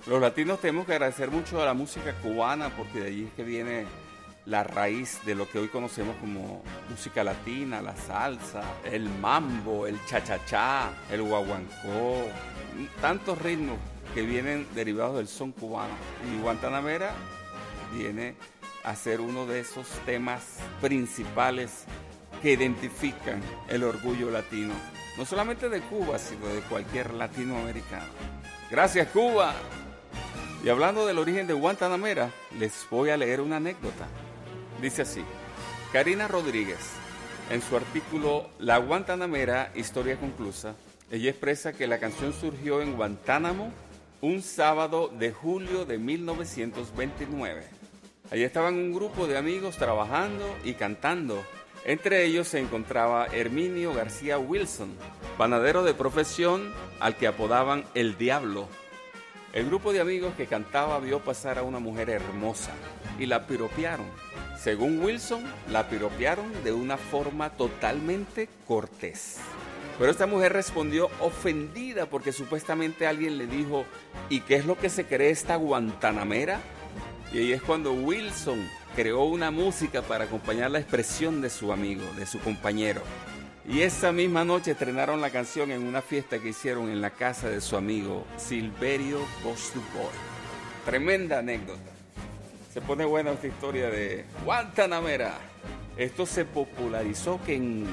Los 0.06 0.20
latinos 0.20 0.60
tenemos 0.60 0.86
que 0.86 0.92
agradecer 0.92 1.30
mucho 1.30 1.60
a 1.60 1.66
la 1.66 1.74
música 1.74 2.14
cubana 2.22 2.74
porque 2.76 3.00
de 3.00 3.06
allí 3.06 3.24
es 3.24 3.32
que 3.34 3.44
viene 3.44 3.84
la 4.50 4.64
raíz 4.64 5.20
de 5.24 5.36
lo 5.36 5.48
que 5.48 5.60
hoy 5.60 5.68
conocemos 5.68 6.16
como 6.16 6.60
música 6.88 7.22
latina, 7.22 7.80
la 7.80 7.94
salsa, 7.94 8.62
el 8.84 9.08
mambo, 9.08 9.86
el 9.86 10.04
cha-cha-cha, 10.06 10.90
el 11.08 11.22
guaguancó, 11.22 12.24
tantos 13.00 13.40
ritmos 13.40 13.78
que 14.12 14.22
vienen 14.22 14.66
derivados 14.74 15.18
del 15.18 15.28
son 15.28 15.52
cubano. 15.52 15.94
Y 16.28 16.42
Guantanamera 16.42 17.12
viene 17.96 18.34
a 18.82 18.96
ser 18.96 19.20
uno 19.20 19.46
de 19.46 19.60
esos 19.60 19.86
temas 20.04 20.58
principales 20.80 21.84
que 22.42 22.52
identifican 22.52 23.40
el 23.68 23.84
orgullo 23.84 24.32
latino, 24.32 24.74
no 25.16 25.24
solamente 25.26 25.68
de 25.68 25.80
Cuba, 25.80 26.18
sino 26.18 26.48
de 26.48 26.60
cualquier 26.62 27.14
latinoamericano. 27.14 28.10
Gracias 28.68 29.06
Cuba. 29.10 29.54
Y 30.64 30.68
hablando 30.68 31.06
del 31.06 31.18
origen 31.18 31.46
de 31.46 31.54
Guantanamera, 31.54 32.30
les 32.58 32.84
voy 32.90 33.10
a 33.10 33.16
leer 33.16 33.40
una 33.40 33.56
anécdota. 33.56 34.08
Dice 34.80 35.02
así, 35.02 35.22
Karina 35.92 36.26
Rodríguez, 36.26 36.78
en 37.50 37.60
su 37.60 37.76
artículo 37.76 38.48
La 38.58 38.78
Guantanamera, 38.78 39.72
Historia 39.74 40.18
Conclusa, 40.18 40.74
ella 41.10 41.28
expresa 41.28 41.74
que 41.74 41.86
la 41.86 41.98
canción 41.98 42.32
surgió 42.32 42.80
en 42.80 42.96
Guantánamo 42.96 43.72
un 44.22 44.40
sábado 44.40 45.08
de 45.08 45.32
julio 45.32 45.84
de 45.84 45.98
1929. 45.98 47.62
Allí 48.30 48.42
estaban 48.42 48.74
un 48.74 48.94
grupo 48.94 49.26
de 49.26 49.36
amigos 49.36 49.76
trabajando 49.76 50.46
y 50.64 50.74
cantando. 50.74 51.44
Entre 51.84 52.24
ellos 52.24 52.48
se 52.48 52.60
encontraba 52.60 53.26
Herminio 53.26 53.92
García 53.92 54.38
Wilson, 54.38 54.94
panadero 55.36 55.82
de 55.82 55.92
profesión 55.92 56.72
al 57.00 57.16
que 57.16 57.26
apodaban 57.26 57.84
El 57.94 58.16
Diablo. 58.16 58.66
El 59.52 59.66
grupo 59.66 59.92
de 59.92 60.00
amigos 60.00 60.32
que 60.36 60.46
cantaba 60.46 61.00
vio 61.00 61.20
pasar 61.20 61.58
a 61.58 61.64
una 61.64 61.80
mujer 61.80 62.08
hermosa 62.08 62.72
y 63.18 63.26
la 63.26 63.46
piropearon. 63.46 64.06
Según 64.62 65.02
Wilson, 65.02 65.42
la 65.70 65.88
piropearon 65.88 66.52
de 66.62 66.72
una 66.72 66.98
forma 66.98 67.48
totalmente 67.50 68.46
cortés. 68.68 69.38
Pero 69.98 70.10
esta 70.10 70.26
mujer 70.26 70.52
respondió 70.52 71.08
ofendida 71.20 72.04
porque 72.06 72.30
supuestamente 72.30 73.06
alguien 73.06 73.38
le 73.38 73.46
dijo, 73.46 73.86
¿y 74.28 74.40
qué 74.40 74.56
es 74.56 74.66
lo 74.66 74.76
que 74.76 74.90
se 74.90 75.06
cree 75.06 75.30
esta 75.30 75.56
guantanamera? 75.56 76.60
Y 77.32 77.38
ahí 77.38 77.52
es 77.52 77.62
cuando 77.62 77.92
Wilson 77.92 78.68
creó 78.94 79.24
una 79.24 79.50
música 79.50 80.02
para 80.02 80.24
acompañar 80.24 80.70
la 80.70 80.80
expresión 80.80 81.40
de 81.40 81.48
su 81.48 81.72
amigo, 81.72 82.04
de 82.18 82.26
su 82.26 82.38
compañero. 82.40 83.00
Y 83.66 83.80
esa 83.80 84.12
misma 84.12 84.44
noche 84.44 84.72
estrenaron 84.72 85.22
la 85.22 85.30
canción 85.30 85.70
en 85.70 85.86
una 85.86 86.02
fiesta 86.02 86.38
que 86.38 86.50
hicieron 86.50 86.90
en 86.90 87.00
la 87.00 87.10
casa 87.10 87.48
de 87.48 87.62
su 87.62 87.76
amigo 87.76 88.26
Silverio 88.36 89.20
Boy. 89.42 89.54
Tremenda 90.84 91.38
anécdota. 91.38 91.89
Se 92.72 92.80
pone 92.80 93.04
buena 93.04 93.32
esta 93.32 93.48
historia 93.48 93.90
de 93.90 94.24
Guantanamera. 94.44 95.34
Esto 95.96 96.24
se 96.24 96.44
popularizó 96.44 97.40
que 97.44 97.56
en 97.56 97.84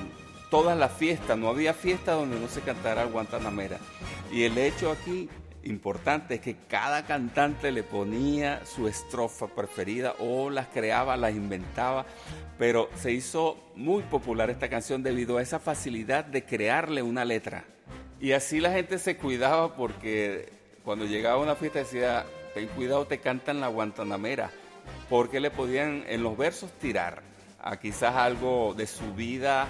todas 0.51 0.77
las 0.77 0.93
fiestas, 0.93 1.35
no 1.35 1.49
había 1.49 1.73
fiesta 1.73 2.13
donde 2.13 2.39
no 2.39 2.47
se 2.47 2.61
cantara 2.61 3.05
Guantanamera. 3.05 3.79
Y 4.31 4.43
el 4.43 4.55
hecho 4.59 4.91
aquí 4.91 5.29
importante 5.63 6.35
es 6.35 6.41
que 6.41 6.57
cada 6.69 7.07
cantante 7.07 7.71
le 7.71 7.81
ponía 7.81 8.63
su 8.67 8.87
estrofa 8.87 9.47
preferida 9.47 10.13
o 10.19 10.51
las 10.51 10.67
creaba, 10.67 11.17
las 11.17 11.33
inventaba, 11.33 12.05
pero 12.59 12.87
se 12.95 13.11
hizo 13.11 13.57
muy 13.75 14.03
popular 14.03 14.51
esta 14.51 14.69
canción 14.69 15.01
debido 15.01 15.37
a 15.37 15.41
esa 15.41 15.57
facilidad 15.57 16.23
de 16.23 16.45
crearle 16.45 17.01
una 17.01 17.25
letra. 17.25 17.65
Y 18.21 18.33
así 18.33 18.59
la 18.59 18.71
gente 18.71 18.99
se 18.99 19.17
cuidaba 19.17 19.75
porque 19.75 20.53
cuando 20.83 21.05
llegaba 21.05 21.41
a 21.41 21.43
una 21.43 21.55
fiesta 21.55 21.79
decía, 21.79 22.25
ten 22.53 22.67
cuidado, 22.67 23.07
te 23.07 23.17
cantan 23.17 23.59
la 23.59 23.67
Guantanamera, 23.67 24.51
porque 25.09 25.39
le 25.39 25.51
podían 25.51 26.03
en 26.07 26.23
los 26.23 26.37
versos 26.37 26.71
tirar 26.79 27.21
a 27.61 27.77
quizás 27.77 28.15
algo 28.15 28.73
de 28.75 28.87
su 28.87 29.13
vida 29.13 29.67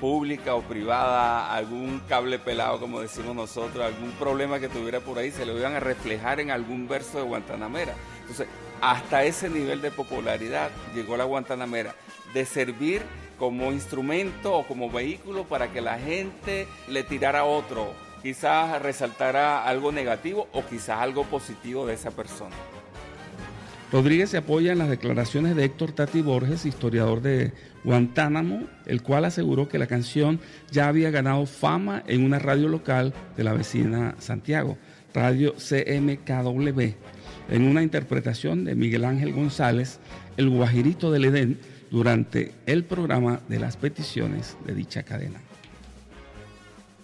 pública 0.00 0.54
o 0.54 0.62
privada, 0.62 1.52
algún 1.52 2.00
cable 2.08 2.38
pelado, 2.38 2.78
como 2.78 3.00
decimos 3.00 3.34
nosotros, 3.34 3.84
algún 3.84 4.12
problema 4.12 4.60
que 4.60 4.68
tuviera 4.68 5.00
por 5.00 5.18
ahí, 5.18 5.30
se 5.30 5.44
lo 5.44 5.58
iban 5.58 5.74
a 5.74 5.80
reflejar 5.80 6.40
en 6.40 6.50
algún 6.50 6.86
verso 6.86 7.18
de 7.18 7.24
Guantanamera. 7.24 7.94
Entonces, 8.20 8.46
hasta 8.80 9.24
ese 9.24 9.50
nivel 9.50 9.82
de 9.82 9.90
popularidad 9.90 10.70
llegó 10.94 11.16
la 11.16 11.24
Guantanamera, 11.24 11.94
de 12.32 12.44
servir 12.44 13.02
como 13.38 13.72
instrumento 13.72 14.54
o 14.54 14.66
como 14.66 14.90
vehículo 14.90 15.44
para 15.44 15.72
que 15.72 15.80
la 15.80 15.98
gente 15.98 16.68
le 16.88 17.02
tirara 17.02 17.44
otro, 17.44 17.92
quizás 18.22 18.80
resaltara 18.80 19.64
algo 19.64 19.92
negativo 19.92 20.48
o 20.52 20.64
quizás 20.64 21.00
algo 21.00 21.24
positivo 21.24 21.86
de 21.86 21.94
esa 21.94 22.10
persona. 22.10 22.54
Rodríguez 23.92 24.30
se 24.30 24.36
apoya 24.36 24.70
en 24.70 24.78
las 24.78 24.88
declaraciones 24.88 25.56
de 25.56 25.64
Héctor 25.64 25.90
Tati 25.90 26.22
Borges, 26.22 26.64
historiador 26.64 27.22
de 27.22 27.52
Guantánamo, 27.82 28.62
el 28.86 29.02
cual 29.02 29.24
aseguró 29.24 29.68
que 29.68 29.80
la 29.80 29.88
canción 29.88 30.38
ya 30.70 30.86
había 30.86 31.10
ganado 31.10 31.44
fama 31.44 32.04
en 32.06 32.24
una 32.24 32.38
radio 32.38 32.68
local 32.68 33.12
de 33.36 33.42
la 33.42 33.52
vecina 33.52 34.14
Santiago, 34.20 34.78
Radio 35.12 35.54
CMKW. 35.54 36.94
en 37.48 37.62
una 37.62 37.82
interpretación 37.82 38.64
de 38.64 38.76
Miguel 38.76 39.04
Ángel 39.04 39.32
González, 39.32 39.98
El 40.36 40.50
Guajirito 40.50 41.10
del 41.10 41.24
Edén, 41.24 41.58
durante 41.90 42.54
el 42.66 42.84
programa 42.84 43.40
de 43.48 43.58
las 43.58 43.76
peticiones 43.76 44.56
de 44.64 44.74
dicha 44.76 45.02
cadena. 45.02 45.40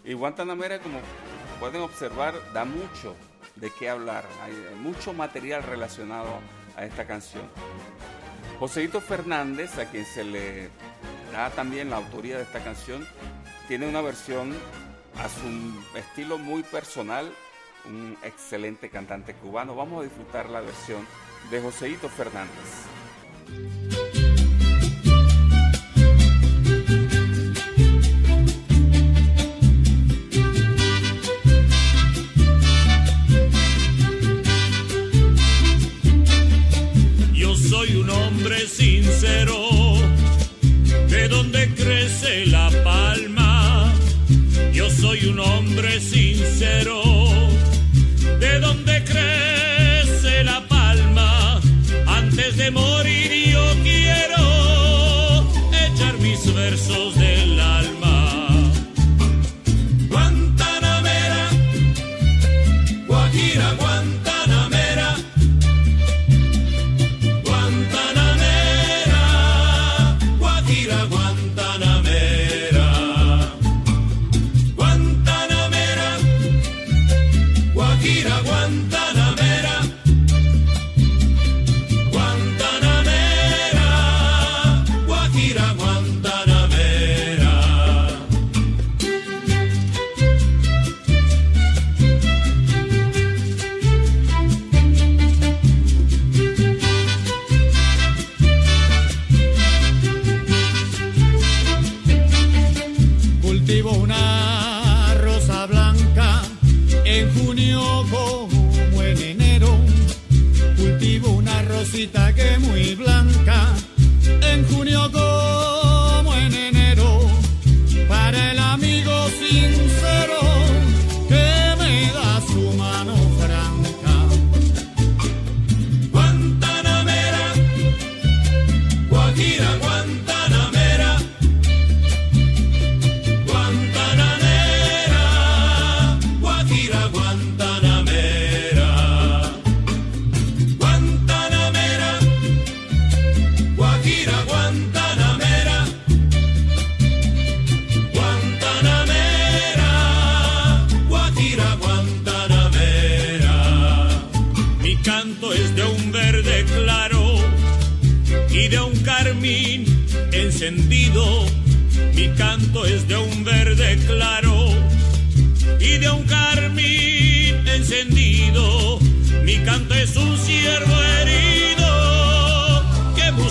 Y 0.05 0.13
Guantanamera, 0.13 0.79
como 0.79 1.01
pueden 1.59 1.83
observar, 1.83 2.35
da 2.55 2.65
mucho 2.65 3.17
de 3.57 3.73
qué 3.77 3.89
hablar. 3.89 4.25
Hay 4.45 4.53
mucho 4.81 5.13
material 5.13 5.65
relacionado 5.65 6.39
a 6.77 6.85
esta 6.85 7.07
canción. 7.07 7.45
Joseito 8.59 9.01
Fernández, 9.01 9.79
a 9.79 9.87
quien 9.87 10.05
se 10.07 10.25
le 10.25 10.71
da 11.33 11.51
también 11.51 11.91
la 11.91 11.97
autoría 11.97 12.37
de 12.37 12.43
esta 12.45 12.63
canción, 12.63 13.07
tiene 13.69 13.89
una 13.89 14.01
versión 14.01 14.55
a 15.19 15.29
su 15.29 15.99
estilo 15.99 16.39
muy 16.39 16.63
personal, 16.63 17.31
un 17.87 18.17
excelente 18.23 18.89
cantante 18.91 19.35
cubano. 19.35 19.75
Vamos 19.75 20.01
a 20.01 20.05
disfrutar 20.05 20.49
la 20.49 20.61
versión 20.61 21.07
de 21.51 21.61
Joseito 21.61 22.09
Fernández. 22.09 22.87
Hombre 38.47 38.69
sincero, 38.69 39.57
de 41.09 41.29
donde 41.29 41.69
crece 41.75 42.47
la 42.47 42.71
palma. 42.85 43.93
Yo 44.73 44.89
soy 44.89 45.27
un 45.27 45.41
hombre 45.41 46.01
sincero, 46.01 47.03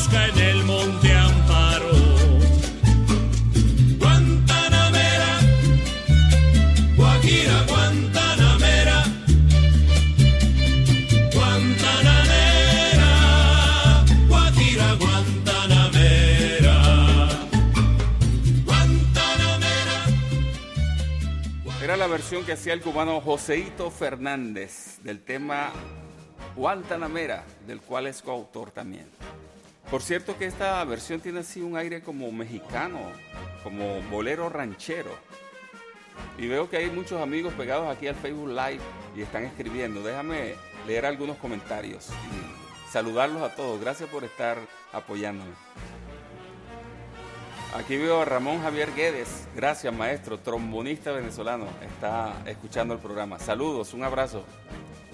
busca 0.06 0.28
en 0.28 0.38
el 0.38 0.64
monte 0.66 1.14
amparo. 1.14 1.92
Guantanamera, 3.98 5.40
Guajira, 6.96 7.66
Guantanamera. 7.68 9.04
Guantanamera, 11.34 13.12
Guajira, 14.28 14.94
Guantanamera. 14.94 16.78
Guantanamera. 18.66 20.06
Era 21.84 21.98
la 21.98 22.08
versión 22.08 22.44
que 22.44 22.54
hacía 22.54 22.74
el 22.74 22.82
cubano 22.82 23.22
Joseito 23.22 23.90
Fernández 23.90 25.00
del 25.04 25.22
tema 25.24 25.72
Guantanamera, 26.56 27.44
del 27.66 27.82
cual 27.82 28.08
es 28.08 28.22
coautor 28.22 28.72
también. 28.72 29.08
Por 29.90 30.02
cierto 30.02 30.38
que 30.38 30.46
esta 30.46 30.84
versión 30.84 31.22
tiene 31.22 31.40
así 31.40 31.62
un 31.62 31.78
aire 31.78 32.02
como 32.02 32.32
mexicano, 32.32 33.00
como 33.64 34.02
bolero 34.04 34.50
ranchero. 34.50 35.12
Y 36.38 36.48
veo 36.48 36.70
que 36.70 36.78
hay 36.78 36.90
muchos 36.90 37.22
amigos 37.22 37.54
pegados 37.54 37.96
aquí 37.96 38.08
al 38.08 38.16
Facebook 38.16 38.50
Live 38.50 38.82
y 39.16 39.22
están 39.22 39.46
escribiendo. 39.46 40.02
Déjame 40.02 40.56
leer 40.88 41.06
algunos 41.06 41.38
comentarios 41.38 42.10
y 42.10 42.92
saludarlos 42.92 43.42
a 43.42 43.56
todos. 43.56 43.80
Gracias 43.80 44.10
por 44.10 44.24
estar 44.24 44.58
apoyándome. 44.92 45.52
Aquí 47.76 47.98
veo 47.98 48.22
a 48.22 48.26
Ramón 48.26 48.62
Javier 48.62 48.94
Guedes. 48.96 49.48
Gracias, 49.56 49.94
maestro, 49.94 50.40
trombonista 50.40 51.12
venezolano. 51.12 51.68
Está 51.82 52.34
escuchando 52.46 52.94
el 52.94 53.02
programa. 53.02 53.38
Saludos, 53.38 53.94
un 53.94 54.04
abrazo. 54.04 54.46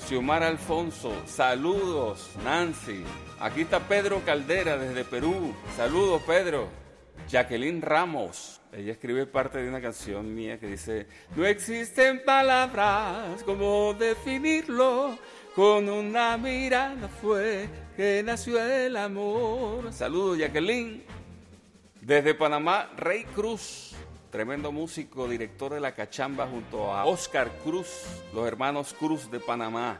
Xiomara 0.08 0.48
Alfonso, 0.48 1.14
saludos. 1.26 2.30
Nancy. 2.44 3.04
Aquí 3.40 3.62
está 3.62 3.80
Pedro 3.80 4.22
Caldera 4.26 4.78
desde 4.78 5.04
Perú. 5.06 5.54
Saludos, 5.78 6.22
Pedro. 6.24 6.68
Jacqueline 7.30 7.82
Ramos. 7.82 8.60
Ella 8.74 8.94
escribe 8.94 9.26
parte 9.26 9.60
de 9.62 9.70
una 9.70 9.82
canción 9.82 10.34
mía 10.34 10.60
que 10.60 10.68
dice, 10.68 11.08
no 11.36 11.46
existen 11.46 12.24
palabras 12.24 13.44
como 13.44 13.94
definirlo. 13.94 15.18
Con 15.56 15.90
una 15.90 16.38
mirada 16.38 17.10
fue 17.10 17.68
que 17.98 18.24
nació 18.24 18.62
el 18.64 18.96
amor. 18.96 19.92
Saludos, 19.92 20.38
Jacqueline. 20.38 21.04
Desde 22.02 22.34
Panamá, 22.34 22.90
Rey 22.98 23.26
Cruz, 23.26 23.91
tremendo 24.32 24.72
músico, 24.72 25.28
director 25.28 25.74
de 25.74 25.82
La 25.82 25.94
Cachamba 25.94 26.48
junto 26.48 26.94
a 26.94 27.06
Oscar 27.06 27.52
Cruz, 27.64 27.88
los 28.34 28.48
hermanos 28.48 28.96
Cruz 28.98 29.30
de 29.30 29.40
Panamá. 29.40 30.00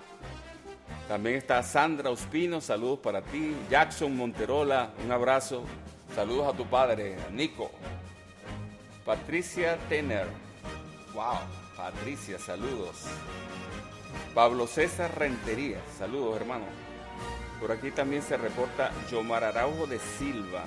También 1.08 1.36
está 1.36 1.62
Sandra 1.62 2.10
Ospino, 2.10 2.62
saludos 2.62 3.00
para 3.00 3.22
ti. 3.22 3.54
Jackson 3.70 4.16
Monterola, 4.16 4.92
un 5.04 5.12
abrazo. 5.12 5.64
Saludos 6.16 6.54
a 6.54 6.58
tu 6.58 6.66
padre, 6.66 7.18
Nico. 7.32 7.72
Patricia 9.06 9.78
Tener, 9.90 10.28
wow, 11.14 11.36
Patricia, 11.76 12.40
saludos. 12.40 13.04
Pablo 14.34 14.66
César 14.66 15.18
Rentería, 15.18 15.80
saludos 15.98 16.38
hermano. 16.38 16.66
Por 17.60 17.72
aquí 17.72 17.92
también 17.92 18.22
se 18.22 18.38
reporta 18.38 18.92
Yomar 19.12 19.44
Araujo 19.44 19.88
de 19.88 20.00
Silva. 20.00 20.64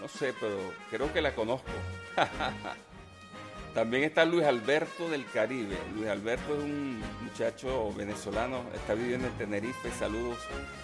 No 0.00 0.08
sé, 0.08 0.34
pero 0.38 0.56
creo 0.90 1.12
que 1.12 1.22
la 1.22 1.34
conozco. 1.34 1.70
También 3.74 4.04
está 4.04 4.24
Luis 4.24 4.44
Alberto 4.44 5.08
del 5.08 5.26
Caribe. 5.26 5.76
Luis 5.96 6.08
Alberto 6.08 6.54
es 6.54 6.62
un 6.62 7.02
muchacho 7.22 7.92
venezolano, 7.92 8.64
está 8.72 8.94
viviendo 8.94 9.26
en 9.26 9.32
Tenerife. 9.34 9.90
Saludos. 9.90 10.38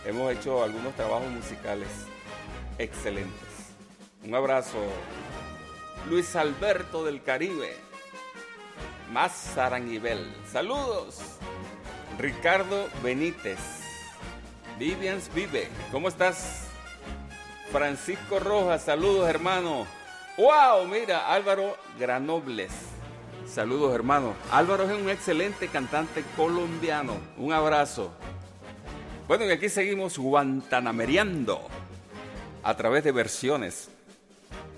Hemos 0.05 0.33
hecho 0.33 0.65
algunos 0.65 0.95
trabajos 0.97 1.31
musicales 1.31 1.89
excelentes. 2.79 3.75
Un 4.25 4.35
abrazo. 4.35 4.79
Luis 6.09 6.35
Alberto 6.35 7.05
del 7.05 7.23
Caribe. 7.23 7.77
Más 9.13 9.33
Saranguibel. 9.33 10.35
Saludos. 10.51 11.21
Ricardo 12.19 12.89
Benítez. 13.05 13.59
Vivians 14.79 15.33
Vive. 15.33 15.69
¿Cómo 15.93 16.09
estás? 16.09 16.70
Francisco 17.71 18.39
Rojas. 18.39 18.83
Saludos, 18.83 19.29
hermano. 19.29 19.87
¡Wow! 20.37 20.87
Mira, 20.87 21.33
Álvaro 21.33 21.77
Granobles. 21.99 22.73
Saludos, 23.47 23.95
hermano. 23.95 24.35
Álvaro 24.51 24.85
es 24.85 24.93
un 24.93 25.09
excelente 25.09 25.69
cantante 25.69 26.25
colombiano. 26.37 27.15
Un 27.37 27.53
abrazo. 27.53 28.13
Bueno, 29.29 29.45
y 29.45 29.51
aquí 29.51 29.69
seguimos 29.69 30.19
guantanameriando 30.19 31.61
a 32.63 32.77
través 32.77 33.05
de 33.05 33.13
versiones. 33.13 33.89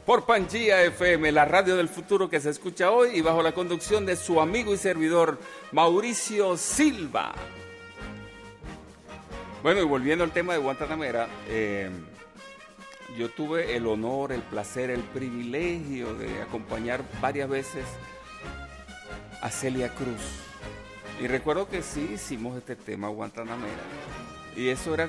Por 0.04 0.26
Pangía 0.26 0.82
FM, 0.82 1.32
la 1.32 1.44
radio 1.44 1.76
del 1.76 1.88
futuro 1.88 2.28
que 2.28 2.40
se 2.40 2.50
escucha 2.50 2.90
hoy 2.90 3.10
y 3.14 3.20
bajo 3.20 3.42
la 3.42 3.52
conducción 3.52 4.04
de 4.04 4.16
su 4.16 4.40
amigo 4.40 4.74
y 4.74 4.76
servidor 4.76 5.38
Mauricio 5.70 6.56
Silva. 6.56 7.32
Bueno, 9.62 9.80
y 9.80 9.84
volviendo 9.84 10.24
al 10.24 10.32
tema 10.32 10.54
de 10.54 10.58
Guantanamera, 10.58 11.28
eh, 11.46 11.88
yo 13.16 13.30
tuve 13.30 13.76
el 13.76 13.86
honor, 13.86 14.32
el 14.32 14.42
placer, 14.42 14.90
el 14.90 15.00
privilegio 15.02 16.14
de 16.14 16.42
acompañar 16.42 17.02
varias 17.20 17.48
veces 17.48 17.84
a 19.40 19.50
Celia 19.50 19.88
Cruz. 19.90 20.20
Y 21.20 21.26
recuerdo 21.26 21.68
que 21.68 21.82
sí 21.82 22.12
hicimos 22.14 22.56
este 22.56 22.76
tema 22.76 23.08
Guantanamera. 23.08 23.82
Y 24.56 24.68
eso 24.68 24.94
era 24.94 25.08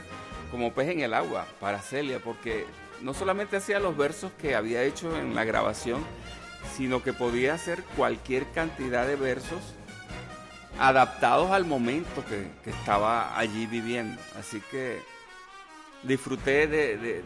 como 0.52 0.74
pez 0.74 0.90
en 0.90 1.00
el 1.02 1.14
agua 1.14 1.46
para 1.60 1.82
Celia, 1.82 2.20
porque 2.24 2.66
no 3.02 3.14
solamente 3.14 3.58
hacía 3.58 3.80
los 3.80 3.98
versos 3.98 4.32
que 4.40 4.56
había 4.56 4.84
hecho 4.84 5.18
en 5.18 5.34
la 5.36 5.44
grabación, 5.44 6.04
sino 6.78 7.04
que 7.04 7.14
podía 7.14 7.54
hacer 7.54 7.84
cualquier 7.98 8.50
cantidad 8.52 9.08
de 9.08 9.16
versos 9.16 9.60
adaptados 10.80 11.52
al 11.52 11.66
momento 11.66 12.24
que, 12.26 12.48
estaba 12.70 13.38
allí 13.38 13.66
viviendo. 13.66 14.22
Así 14.40 14.62
que 14.72 15.02
disfruté 16.04 16.68
de- 16.68 17.24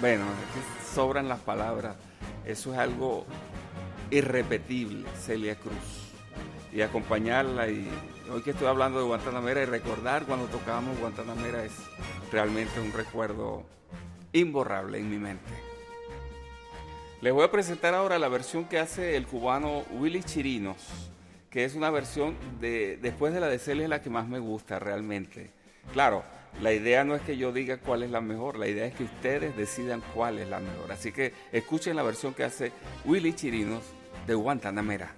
bueno, 0.00 0.24
es 0.24 0.94
sobran 0.94 1.28
las 1.28 1.40
palabras. 1.40 1.96
Eso 2.44 2.72
es 2.72 2.78
algo 2.78 3.26
irrepetible, 4.10 5.08
Celia 5.20 5.56
Cruz. 5.56 6.12
Y 6.72 6.82
acompañarla 6.82 7.68
y 7.68 7.88
hoy 8.30 8.42
que 8.42 8.50
estoy 8.50 8.66
hablando 8.66 8.98
de 8.98 9.06
Guantanamera 9.06 9.62
y 9.62 9.66
recordar 9.66 10.24
cuando 10.24 10.46
tocábamos 10.46 10.98
Guantanamera 10.98 11.64
es 11.64 11.72
realmente 12.30 12.80
un 12.80 12.92
recuerdo 12.92 13.64
imborrable 14.32 14.98
en 14.98 15.10
mi 15.10 15.18
mente. 15.18 15.50
Les 17.20 17.32
voy 17.32 17.44
a 17.44 17.50
presentar 17.50 17.94
ahora 17.94 18.18
la 18.18 18.28
versión 18.28 18.66
que 18.66 18.78
hace 18.78 19.16
el 19.16 19.26
cubano 19.26 19.82
Willy 19.98 20.22
Chirinos, 20.22 21.10
que 21.50 21.64
es 21.64 21.74
una 21.74 21.90
versión 21.90 22.36
de 22.60 22.98
después 22.98 23.32
de 23.32 23.40
la 23.40 23.48
de 23.48 23.58
Celia 23.58 23.84
es 23.84 23.90
la 23.90 24.02
que 24.02 24.10
más 24.10 24.28
me 24.28 24.38
gusta 24.38 24.78
realmente. 24.78 25.50
Claro, 25.92 26.22
la 26.60 26.72
idea 26.72 27.04
no 27.04 27.14
es 27.14 27.22
que 27.22 27.36
yo 27.36 27.52
diga 27.52 27.78
cuál 27.78 28.02
es 28.02 28.10
la 28.10 28.20
mejor, 28.20 28.58
la 28.58 28.66
idea 28.66 28.86
es 28.86 28.94
que 28.94 29.04
ustedes 29.04 29.56
decidan 29.56 30.02
cuál 30.14 30.38
es 30.38 30.48
la 30.48 30.58
mejor. 30.60 30.92
Así 30.92 31.12
que 31.12 31.32
escuchen 31.52 31.96
la 31.96 32.02
versión 32.02 32.34
que 32.34 32.44
hace 32.44 32.72
Willy 33.04 33.32
Chirinos 33.32 33.84
de 34.26 34.34
Guantanamera. 34.34 35.14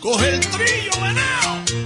Coge 0.00 0.34
el 0.34 0.40
trillo, 0.40 0.92
venado. 1.00 1.85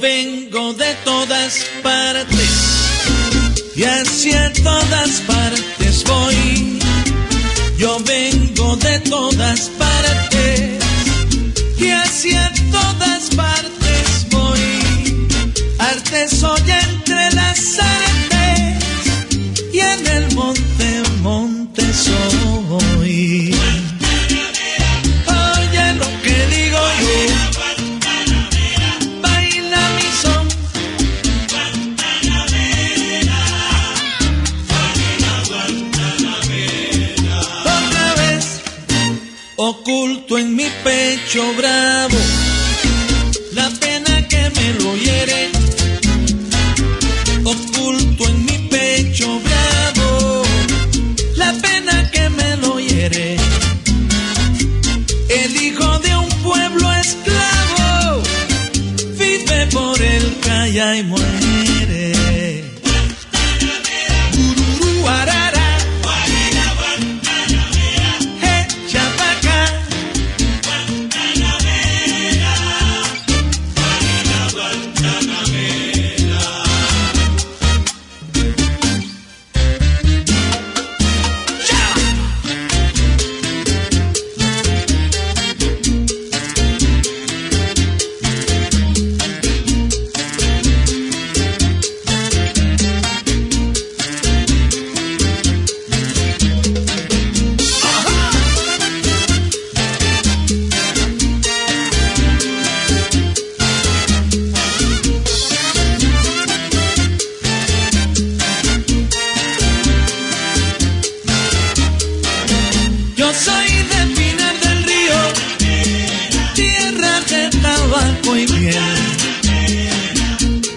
Vengo 0.00 0.72
de 0.72 0.94
todas 1.04 1.58
partes 1.82 2.50
y 3.76 3.84
hacia 3.84 4.52
todas 4.62 5.10
partes 5.26 6.04
voy. 6.04 6.78
Yo 7.76 7.98
vengo 8.04 8.76
de 8.76 8.98
todas 9.00 9.70
partes 9.78 10.78
y 11.78 11.90
hacia 11.90 12.52
todas 12.72 13.30
partes 13.36 14.26
voy. 14.30 15.28
Arte 15.78 16.28
soy 16.28 16.70
te. 41.30 42.09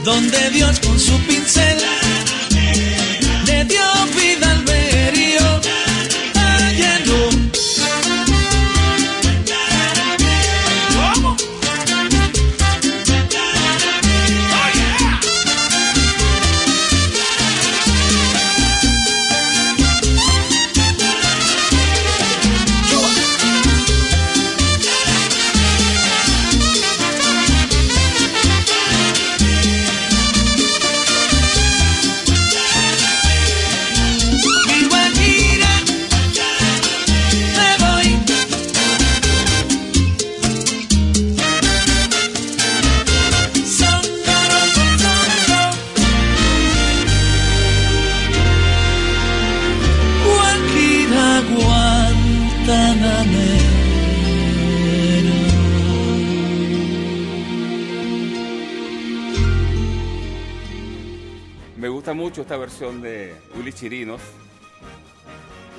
Donde 0.04 0.50
Dios 0.50 0.80
con 0.82 1.00
su 1.00 1.18
Y 63.84 64.08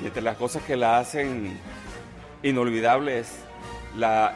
entre 0.05 0.21
las 0.21 0.37
cosas 0.37 0.63
que 0.65 0.77
la 0.77 0.99
hacen 0.99 1.59
inolvidable 2.43 3.21
es 3.21 3.31
la 3.97 4.35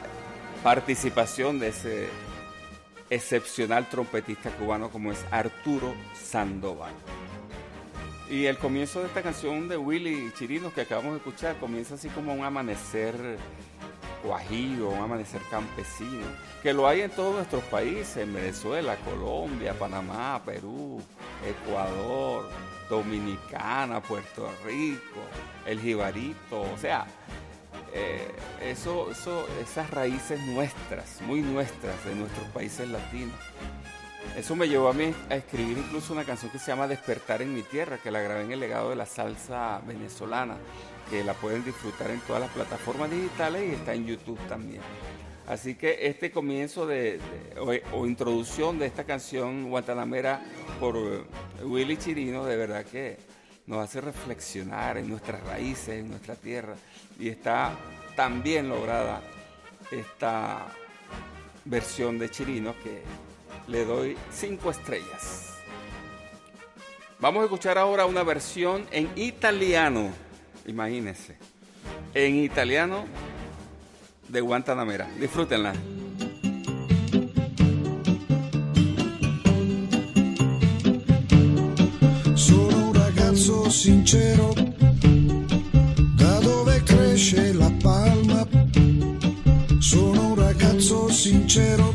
participación 0.63 1.59
de 1.59 1.69
ese 1.69 2.09
excepcional 3.11 3.87
trompetista 3.91 4.51
cubano 4.51 4.89
como 4.89 5.13
es 5.13 5.23
Arturo 5.31 5.93
Sandoval. 6.15 6.93
Y 8.31 8.47
el 8.47 8.57
comienzo 8.57 9.01
de 9.01 9.09
esta 9.09 9.23
canción 9.23 9.69
de 9.69 9.77
Willy 9.77 10.33
Chirinos 10.39 10.73
que 10.73 10.81
acabamos 10.83 11.13
de 11.13 11.19
escuchar 11.19 11.57
comienza 11.59 11.97
así 11.97 12.09
como 12.09 12.33
un 12.33 12.45
amanecer 12.45 13.15
guajiro, 14.25 14.89
un 14.89 15.03
amanecer 15.03 15.43
campesino, 15.51 16.25
que 16.63 16.73
lo 16.73 16.89
hay 16.89 17.03
en 17.03 17.11
todos 17.11 17.35
nuestros 17.35 17.63
países, 17.65 18.17
en 18.17 18.33
Venezuela, 18.33 18.97
Colombia, 18.97 19.75
Panamá, 19.75 20.41
Perú, 20.45 21.03
Ecuador, 21.47 22.49
Dominicana, 22.89 24.03
Puerto 24.03 24.51
Rico, 24.65 25.21
el 25.67 25.81
jibarito, 25.81 26.63
o 26.63 26.79
sea, 26.79 27.07
eh, 27.93 28.31
eso, 28.63 29.11
eso, 29.11 29.47
esas 29.63 29.91
raíces 29.91 30.41
nuestras, 30.47 31.21
muy 31.23 31.43
nuestras, 31.43 32.05
de 32.05 32.15
nuestros 32.15 32.47
países 32.49 32.89
latinos. 32.89 33.37
Eso 34.37 34.55
me 34.57 34.69
llevó 34.69 34.89
a 34.89 34.93
mí 34.93 35.15
a 35.31 35.37
escribir 35.37 35.79
incluso 35.79 36.13
una 36.13 36.25
canción 36.25 36.51
que 36.51 36.59
se 36.59 36.71
llama 36.71 36.87
Despertar 36.87 37.43
en 37.43 37.55
mi 37.55 37.63
tierra, 37.63 37.99
que 37.99 38.11
la 38.11 38.21
grabé 38.21 38.43
en 38.43 38.53
el 38.53 38.61
legado 38.61 38.91
de 38.91 38.97
la 38.97 39.07
salsa 39.07 39.81
venezolana, 39.87 40.57
que 41.11 41.25
la 41.25 41.35
pueden 41.35 41.65
disfrutar 41.65 42.11
en 42.11 42.21
todas 42.21 42.43
las 42.43 42.51
plataformas 42.51 43.11
digitales 43.11 43.71
y 43.71 43.75
está 43.75 43.95
en 43.95 44.07
YouTube 44.07 44.39
también. 44.49 44.83
Así 45.49 45.77
que 45.77 46.07
este 46.07 46.31
comienzo 46.31 46.87
de, 46.87 47.19
o 47.93 48.07
introducción 48.07 48.79
de 48.79 48.85
esta 48.85 49.05
canción 49.05 49.71
Guantanamera 49.71 50.43
por 50.79 50.95
eh, 50.99 51.65
Willy 51.65 51.97
Chirino, 51.97 52.45
de 52.45 52.57
verdad 52.59 52.85
que 52.85 53.17
nos 53.67 53.83
hace 53.83 54.03
reflexionar 54.03 54.99
en 54.99 55.09
nuestras 55.09 55.43
raíces, 55.45 56.01
en 56.01 56.11
nuestra 56.11 56.35
tierra, 56.35 56.75
y 57.19 57.31
está 57.31 57.73
tan 58.15 58.43
bien 58.43 58.69
lograda 58.69 59.23
esta 59.91 60.67
versión 61.65 62.19
de 62.19 62.31
Chirino 62.31 62.75
que 62.83 63.03
le 63.69 63.87
doy 63.87 64.19
cinco 64.31 64.71
estrellas. 64.71 65.55
Vamos 67.21 67.41
a 67.41 67.45
escuchar 67.45 67.79
ahora 67.79 68.05
una 68.05 68.23
versión 68.23 68.87
en 68.91 69.11
italiano, 69.17 70.11
imagínense, 70.67 71.37
en 72.13 72.37
italiano 72.37 73.07
de 74.29 74.41
Guantanamera. 74.41 75.07
Disfrútenla. 75.19 75.73
Sono 82.35 82.77
un 82.87 82.93
ragazzo 82.93 83.71
sincero, 83.71 84.53
da 86.17 86.39
dove 86.41 86.83
cresce 86.83 87.53
la 87.53 87.71
palma. 87.83 88.47
Sono 89.79 90.29
un 90.29 90.35
ragazzo 90.35 91.09
sincero, 91.11 91.88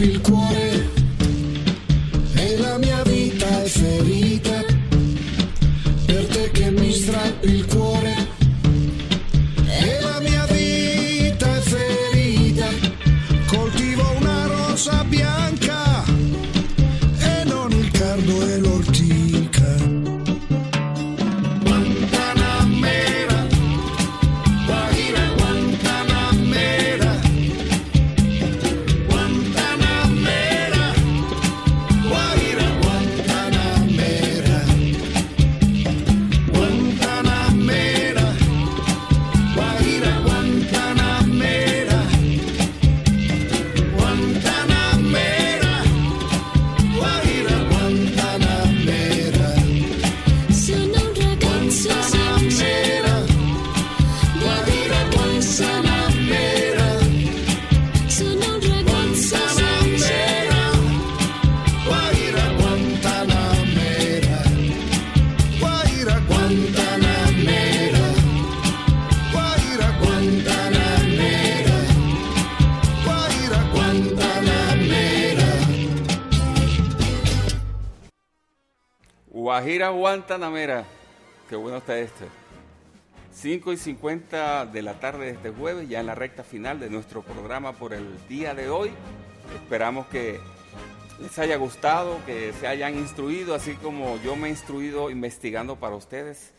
il 0.00 0.20
cuore 0.20 0.67
Guajira 79.68 79.90
Guantanamera. 79.90 80.84
Qué 81.46 81.54
bueno 81.54 81.76
está 81.76 81.98
esto. 81.98 82.24
5 83.32 83.74
y 83.74 83.76
50 83.76 84.64
de 84.64 84.80
la 84.80 84.98
tarde 84.98 85.26
de 85.26 85.32
este 85.32 85.50
jueves, 85.50 85.90
ya 85.90 86.00
en 86.00 86.06
la 86.06 86.14
recta 86.14 86.42
final 86.42 86.80
de 86.80 86.88
nuestro 86.88 87.20
programa 87.20 87.74
por 87.74 87.92
el 87.92 88.06
día 88.30 88.54
de 88.54 88.70
hoy. 88.70 88.90
Esperamos 89.54 90.06
que 90.06 90.40
les 91.20 91.38
haya 91.38 91.56
gustado, 91.56 92.18
que 92.24 92.54
se 92.54 92.66
hayan 92.66 92.96
instruido, 92.96 93.54
así 93.54 93.74
como 93.74 94.16
yo 94.22 94.36
me 94.36 94.48
he 94.48 94.52
instruido 94.52 95.10
investigando 95.10 95.76
para 95.76 95.96
ustedes 95.96 96.54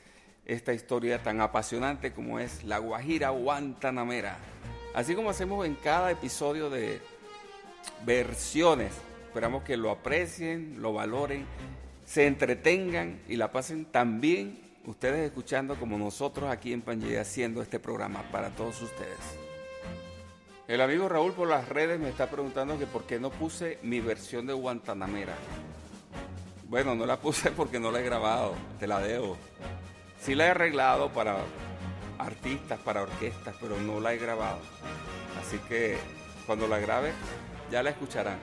esta 0.45 0.73
historia 0.73 1.23
tan 1.23 1.41
apasionante 1.41 2.13
como 2.13 2.37
es 2.37 2.63
la 2.63 2.77
Guajira 2.77 3.31
Guantanamera. 3.31 4.37
Así 4.93 5.15
como 5.15 5.31
hacemos 5.31 5.65
en 5.65 5.73
cada 5.73 6.11
episodio 6.11 6.69
de 6.69 7.01
versiones. 8.05 8.91
Esperamos 9.25 9.63
que 9.63 9.77
lo 9.77 9.89
aprecien, 9.89 10.79
lo 10.79 10.93
valoren, 10.93 11.47
se 12.09 12.25
entretengan 12.25 13.21
y 13.27 13.35
la 13.35 13.51
pasen 13.51 13.85
tan 13.85 14.19
bien 14.19 14.59
ustedes 14.85 15.27
escuchando 15.27 15.75
como 15.75 15.95
nosotros 15.95 16.49
aquí 16.49 16.73
en 16.73 16.81
Pangea 16.81 17.21
haciendo 17.21 17.61
este 17.61 17.79
programa 17.79 18.23
para 18.31 18.49
todos 18.49 18.81
ustedes. 18.81 19.19
El 20.67 20.81
amigo 20.81 21.07
Raúl 21.07 21.33
por 21.33 21.47
las 21.47 21.69
redes 21.69 21.99
me 21.99 22.09
está 22.09 22.27
preguntando 22.27 22.79
que 22.79 22.87
por 22.87 23.03
qué 23.03 23.19
no 23.19 23.29
puse 23.29 23.77
mi 23.83 23.99
versión 23.99 24.47
de 24.47 24.53
Guantanamera. 24.53 25.35
Bueno, 26.67 26.95
no 26.95 27.05
la 27.05 27.17
puse 27.17 27.51
porque 27.55 27.79
no 27.79 27.91
la 27.91 27.99
he 27.99 28.03
grabado, 28.03 28.55
te 28.79 28.87
la 28.87 28.99
debo. 28.99 29.37
Sí 30.19 30.33
la 30.33 30.47
he 30.47 30.49
arreglado 30.49 31.13
para 31.13 31.37
artistas, 32.17 32.79
para 32.79 33.03
orquestas, 33.03 33.53
pero 33.61 33.79
no 33.79 33.99
la 33.99 34.15
he 34.15 34.17
grabado. 34.17 34.61
Así 35.39 35.59
que 35.69 35.95
cuando 36.47 36.67
la 36.67 36.79
grabe 36.79 37.11
ya 37.71 37.83
la 37.83 37.91
escucharán. 37.91 38.39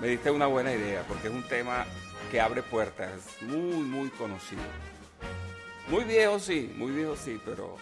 Me 0.00 0.06
diste 0.06 0.30
una 0.30 0.46
buena 0.46 0.72
idea 0.72 1.04
porque 1.06 1.28
es 1.28 1.34
un 1.34 1.46
tema 1.46 1.84
que 2.30 2.40
abre 2.40 2.62
puertas, 2.62 3.10
muy, 3.42 3.82
muy 3.82 4.10
conocido. 4.10 4.62
Muy 5.88 6.04
viejo 6.04 6.38
sí, 6.38 6.72
muy 6.76 6.92
viejo 6.92 7.16
sí, 7.16 7.40
pero 7.44 7.76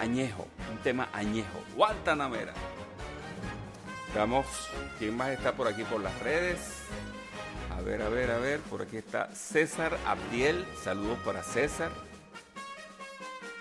añejo, 0.00 0.46
un 0.70 0.78
tema 0.78 1.08
añejo. 1.12 1.62
Guantanamera. 1.74 2.54
Veamos 4.14 4.46
quién 4.98 5.16
más 5.16 5.30
está 5.30 5.52
por 5.52 5.68
aquí 5.68 5.84
por 5.84 6.00
las 6.00 6.18
redes. 6.20 6.60
A 7.76 7.82
ver, 7.82 8.00
a 8.00 8.08
ver, 8.08 8.30
a 8.30 8.38
ver, 8.38 8.60
por 8.60 8.82
aquí 8.82 8.96
está 8.96 9.34
César 9.34 9.98
Abdiel, 10.06 10.64
saludos 10.82 11.18
para 11.24 11.42
César. 11.42 11.90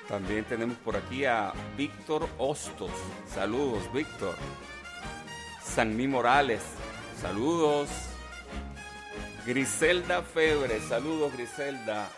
También 0.07 0.45
tenemos 0.45 0.77
por 0.77 0.95
aquí 0.95 1.25
a 1.25 1.51
Víctor 1.75 2.29
Hostos, 2.37 2.91
saludos 3.33 3.91
Víctor. 3.91 4.35
Sanmí 5.61 6.07
Morales, 6.07 6.61
saludos. 7.21 8.14
Griselda 9.45 10.23
Febre, 10.23 10.79
saludos 10.79 11.31
Griselda. 11.33 12.09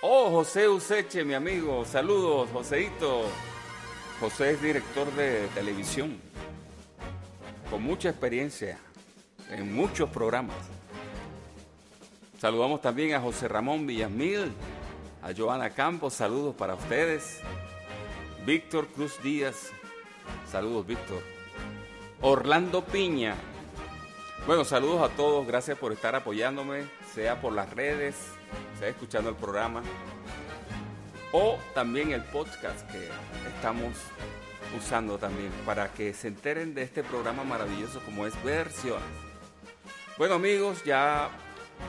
Oh, 0.00 0.30
José 0.30 0.68
Useche, 0.68 1.24
mi 1.24 1.34
amigo, 1.34 1.84
saludos, 1.84 2.48
Joseito. 2.52 3.24
José 4.20 4.52
es 4.52 4.62
director 4.62 5.12
de 5.14 5.48
televisión, 5.54 6.20
con 7.68 7.82
mucha 7.82 8.10
experiencia 8.10 8.78
en 9.50 9.74
muchos 9.74 10.08
programas. 10.10 10.56
Saludamos 12.40 12.80
también 12.80 13.14
a 13.14 13.20
José 13.20 13.48
Ramón 13.48 13.84
Villamil, 13.84 14.52
a 15.20 15.34
Joana 15.36 15.70
Campos, 15.70 16.14
saludos 16.14 16.54
para 16.54 16.74
ustedes. 16.74 17.40
Víctor 18.46 18.86
Cruz 18.86 19.20
Díaz, 19.20 19.72
saludos 20.48 20.86
Víctor. 20.86 21.24
Orlando 22.20 22.84
Piña, 22.84 23.34
bueno, 24.46 24.64
saludos 24.64 25.02
a 25.02 25.14
todos, 25.14 25.46
gracias 25.46 25.78
por 25.78 25.92
estar 25.92 26.14
apoyándome, 26.14 26.86
sea 27.14 27.40
por 27.40 27.52
las 27.52 27.70
redes, 27.70 28.14
sea 28.78 28.88
escuchando 28.88 29.30
el 29.30 29.36
programa 29.36 29.82
o 31.32 31.58
también 31.74 32.12
el 32.12 32.22
podcast 32.24 32.90
que 32.90 33.08
estamos 33.54 33.92
usando 34.76 35.18
también 35.18 35.50
para 35.64 35.92
que 35.92 36.14
se 36.14 36.28
enteren 36.28 36.74
de 36.74 36.82
este 36.82 37.02
programa 37.02 37.44
maravilloso 37.44 38.00
como 38.00 38.26
es 38.26 38.42
Versiones. 38.42 39.02
Bueno 40.16 40.34
amigos, 40.34 40.84
ya 40.84 41.30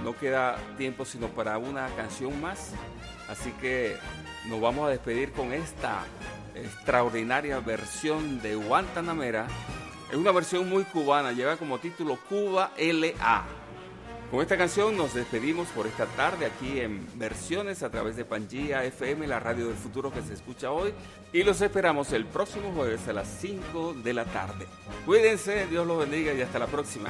no 0.04 0.16
queda 0.16 0.58
tiempo 0.78 1.06
sino 1.06 1.28
para 1.28 1.58
una 1.58 1.88
canción 1.96 2.40
más, 2.42 2.72
así 3.30 3.52
que 3.54 3.98
nos 4.48 4.62
vamos 4.62 4.88
a 4.88 4.92
despedir 4.92 5.32
con 5.32 5.54
esta 5.54 6.04
extraordinaria 6.56 7.60
versión 7.60 8.42
de 8.42 8.56
Guantanamera. 8.56 9.48
Es 10.10 10.18
una 10.18 10.32
versión 10.32 10.68
muy 10.68 10.86
cubana, 10.86 11.32
lleva 11.32 11.56
como 11.58 11.78
título 11.78 12.18
Cuba 12.28 12.72
LA. 12.78 13.46
Con 14.32 14.42
esta 14.42 14.58
canción 14.58 14.98
nos 14.98 15.14
despedimos 15.14 15.68
por 15.70 15.86
esta 15.86 16.08
tarde 16.08 16.48
aquí 16.48 16.80
en 16.80 17.08
Versiones 17.20 17.84
a 17.84 17.92
través 17.92 18.16
de 18.16 18.26
Pangía 18.26 18.84
FM, 18.84 19.28
la 19.28 19.40
radio 19.40 19.68
del 19.68 19.76
futuro 19.76 20.12
que 20.12 20.24
se 20.24 20.34
escucha 20.34 20.72
hoy. 20.72 20.94
Y 21.32 21.44
los 21.44 21.62
esperamos 21.62 22.12
el 22.12 22.26
próximo 22.26 22.72
jueves 22.76 23.08
a 23.08 23.14
las 23.14 23.28
5 23.40 23.98
de 24.04 24.14
la 24.14 24.26
tarde. 24.26 24.66
Cuídense, 25.06 25.68
Dios 25.68 25.86
los 25.86 26.00
bendiga 26.00 26.34
y 26.34 26.42
hasta 26.42 26.58
la 26.58 26.68
próxima. 26.68 27.10